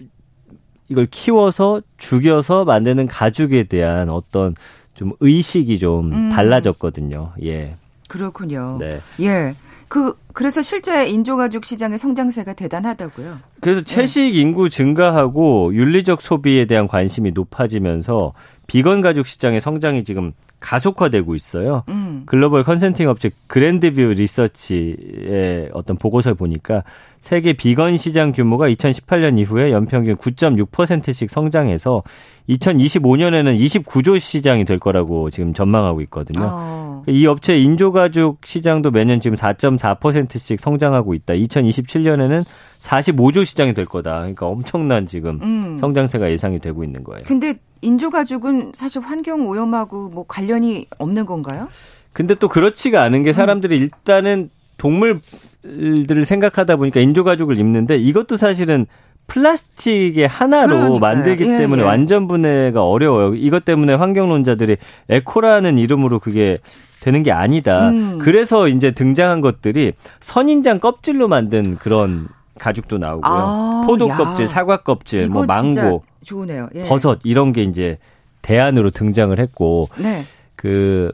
이걸 0.88 1.07
키워서 1.07 1.83
죽여서 1.99 2.64
만드는 2.64 3.07
가죽에 3.07 3.64
대한 3.64 4.09
어떤 4.09 4.55
좀 4.94 5.12
의식이 5.20 5.79
좀 5.79 6.12
음. 6.12 6.29
달라졌거든요. 6.31 7.33
예. 7.44 7.75
그렇군요. 8.09 8.79
네. 8.81 9.01
예. 9.20 9.55
그 9.88 10.18
그래서 10.33 10.62
실제 10.62 11.07
인조가죽 11.07 11.64
시장의 11.64 11.99
성장세가 11.99 12.55
대단하다고요. 12.55 13.38
그래서 13.61 13.83
채식 13.83 14.33
네. 14.33 14.40
인구 14.40 14.68
증가하고 14.68 15.75
윤리적 15.75 16.20
소비에 16.20 16.66
대한 16.66 16.88
관심이 16.88 17.31
높아지면서 17.31 18.33
비건 18.66 19.00
가죽 19.00 19.26
시장의 19.26 19.61
성장이 19.61 20.05
지금 20.05 20.33
가속화되고 20.61 21.35
있어요. 21.35 21.85
음. 21.88 22.22
글로벌 22.26 22.64
컨센팅 22.64 23.09
업체 23.09 23.31
그랜드뷰 23.46 24.00
리서치의 24.00 25.70
어떤 25.72 25.96
보고서를 25.96 26.35
보니까 26.35 26.83
세계 27.20 27.52
비건 27.52 27.96
시장 27.96 28.33
규모가 28.33 28.68
2018년 28.70 29.38
이후에 29.38 29.70
연평균 29.70 30.16
9.6%씩 30.16 31.31
성장해서 31.31 32.02
2025년에는 32.48 33.59
29조 33.59 34.18
시장이 34.18 34.64
될 34.64 34.79
거라고 34.79 35.31
지금 35.31 35.52
전망하고 35.52 36.00
있거든요. 36.02 36.48
어. 36.50 37.02
이 37.09 37.26
업체 37.26 37.57
인조 37.57 37.92
가죽 37.92 38.38
시장도 38.44 38.90
매년 38.90 39.20
지금 39.20 39.37
4.4%씩 39.37 40.59
성장하고 40.59 41.14
있다. 41.14 41.35
2027년에는 41.35 42.44
45조 42.81 43.44
시장이 43.44 43.74
될 43.74 43.85
거다. 43.85 44.18
그러니까 44.18 44.46
엄청난 44.46 45.07
지금 45.07 45.40
음. 45.42 45.79
성장세가 45.79 46.31
예상이 46.31 46.59
되고 46.59 46.83
있는 46.83 47.05
거예요. 47.05 47.20
근데 47.24 47.55
인조 47.83 48.11
가죽은 48.11 48.73
사실 48.75 49.03
환경 49.03 49.47
오염하고 49.47 50.09
뭐 50.09 50.25
관련이 50.27 50.87
없는 50.99 51.27
건가요? 51.27 51.69
근데 52.12 52.35
또 52.35 52.49
그렇지가 52.49 53.03
않은 53.03 53.23
게 53.23 53.33
사람들이 53.33 53.77
음. 53.77 53.83
일단은 53.83 54.51
동물들을 54.79 56.25
생각하다 56.25 56.77
보니까 56.77 57.01
인조 57.01 57.25
가죽을 57.25 57.59
입는데 57.59 57.97
이것도 57.97 58.37
사실은 58.37 58.87
플라스틱의 59.27 60.29
하나로 60.29 60.69
그러니까요. 60.69 60.99
만들기 61.01 61.45
예, 61.45 61.59
때문에 61.59 61.83
예. 61.83 61.87
완전 61.87 62.29
분해가 62.29 62.85
어려워요. 62.85 63.35
이것 63.35 63.65
때문에 63.65 63.95
환경론자들이 63.95 64.77
에코라는 65.09 65.79
이름으로 65.79 66.21
그게 66.21 66.59
되는 67.01 67.23
게 67.23 67.33
아니다. 67.33 67.89
음. 67.89 68.19
그래서 68.21 68.69
이제 68.69 68.93
등장한 68.93 69.41
것들이 69.41 69.93
선인장 70.21 70.81
껍질로 70.81 71.29
만든 71.29 71.77
그런 71.77 72.29
가죽도 72.59 72.99
나오고요. 72.99 73.33
아, 73.33 73.85
포도 73.87 74.09
야. 74.09 74.17
껍질, 74.17 74.49
사과 74.49 74.79
껍질, 74.79 75.29
뭐 75.29 75.45
망고, 75.45 76.05
좋으네요. 76.27 76.69
예. 76.75 76.83
버섯 76.83 77.19
이런 77.25 77.53
게 77.53 77.62
이제 77.62 77.97
대안으로 78.43 78.91
등장을 78.91 79.37
했고 79.39 79.89
네. 79.99 80.23
그 80.57 81.12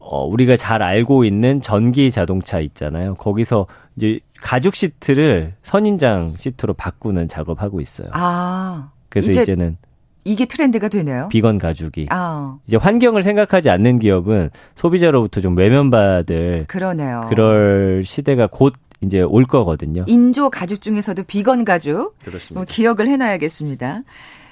어, 0.00 0.24
우리가 0.24 0.56
잘 0.56 0.82
알고 0.82 1.24
있는 1.24 1.60
전기 1.60 2.10
자동차 2.10 2.58
있잖아요. 2.60 3.14
거기서 3.14 3.66
이제 3.96 4.20
가죽 4.42 4.74
시트를 4.74 5.54
선인장 5.62 6.34
시트로 6.36 6.74
바꾸는 6.74 7.28
작업하고 7.28 7.80
있어요. 7.80 8.08
아. 8.12 8.90
그래서 9.08 9.30
이제 9.30 9.42
이제는 9.42 9.78
이게 10.24 10.44
트렌드가 10.46 10.88
되네요. 10.88 11.28
비건 11.28 11.58
가죽이. 11.58 12.06
아. 12.10 12.58
이제 12.66 12.76
환경을 12.76 13.22
생각하지 13.22 13.70
않는 13.70 13.98
기업은 13.98 14.50
소비자로부터 14.74 15.40
좀 15.40 15.56
외면받을 15.56 16.64
그러네요. 16.66 17.26
그럴 17.28 18.02
시대가 18.04 18.46
곧 18.46 18.74
이제 19.04 19.22
올 19.22 19.44
거거든요. 19.44 20.04
인조 20.06 20.50
가죽 20.50 20.80
중에서도 20.80 21.22
비건 21.24 21.64
가죽. 21.64 22.16
그렇습니다. 22.24 22.54
뭐 22.54 22.64
기억을 22.68 23.08
해놔야겠습니다. 23.08 24.02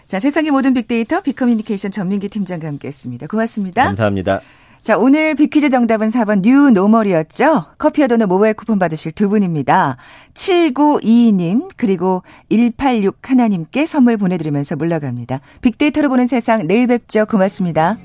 자, 0.07 0.19
세상의 0.21 0.51
모든 0.51 0.75
빅데이터 0.75 1.21
빅커뮤니케이션 1.23 1.91
전민기 1.91 2.29
팀장과 2.29 2.69
함께했습니다. 2.69 3.27
고맙습니다. 3.27 3.85
감사합니다. 3.85 4.41
자, 4.83 4.99
오늘 4.99 5.37
빅퀴즈 5.37 5.71
정답은 5.71 6.09
4번 6.09 6.43
뉴 6.43 6.71
노멀이었죠. 6.71 7.67
커피와 7.79 8.09
도넛 8.09 8.29
모바일 8.29 8.55
쿠폰 8.55 8.81
받으실 8.81 9.13
두 9.13 9.29
분입니다. 9.29 9.97
7922님 10.35 11.69
그리고 11.77 12.25
186 12.49 13.17
하나님께 13.23 13.87
선물 13.87 14.17
보내드리면서 14.17 14.75
물러갑니다. 14.75 15.41
빅데이터로 15.61 16.09
보는 16.09 16.27
세상 16.27 16.67
내일 16.67 16.89
뵙죠. 16.89 17.27
고맙습니다. 17.27 17.97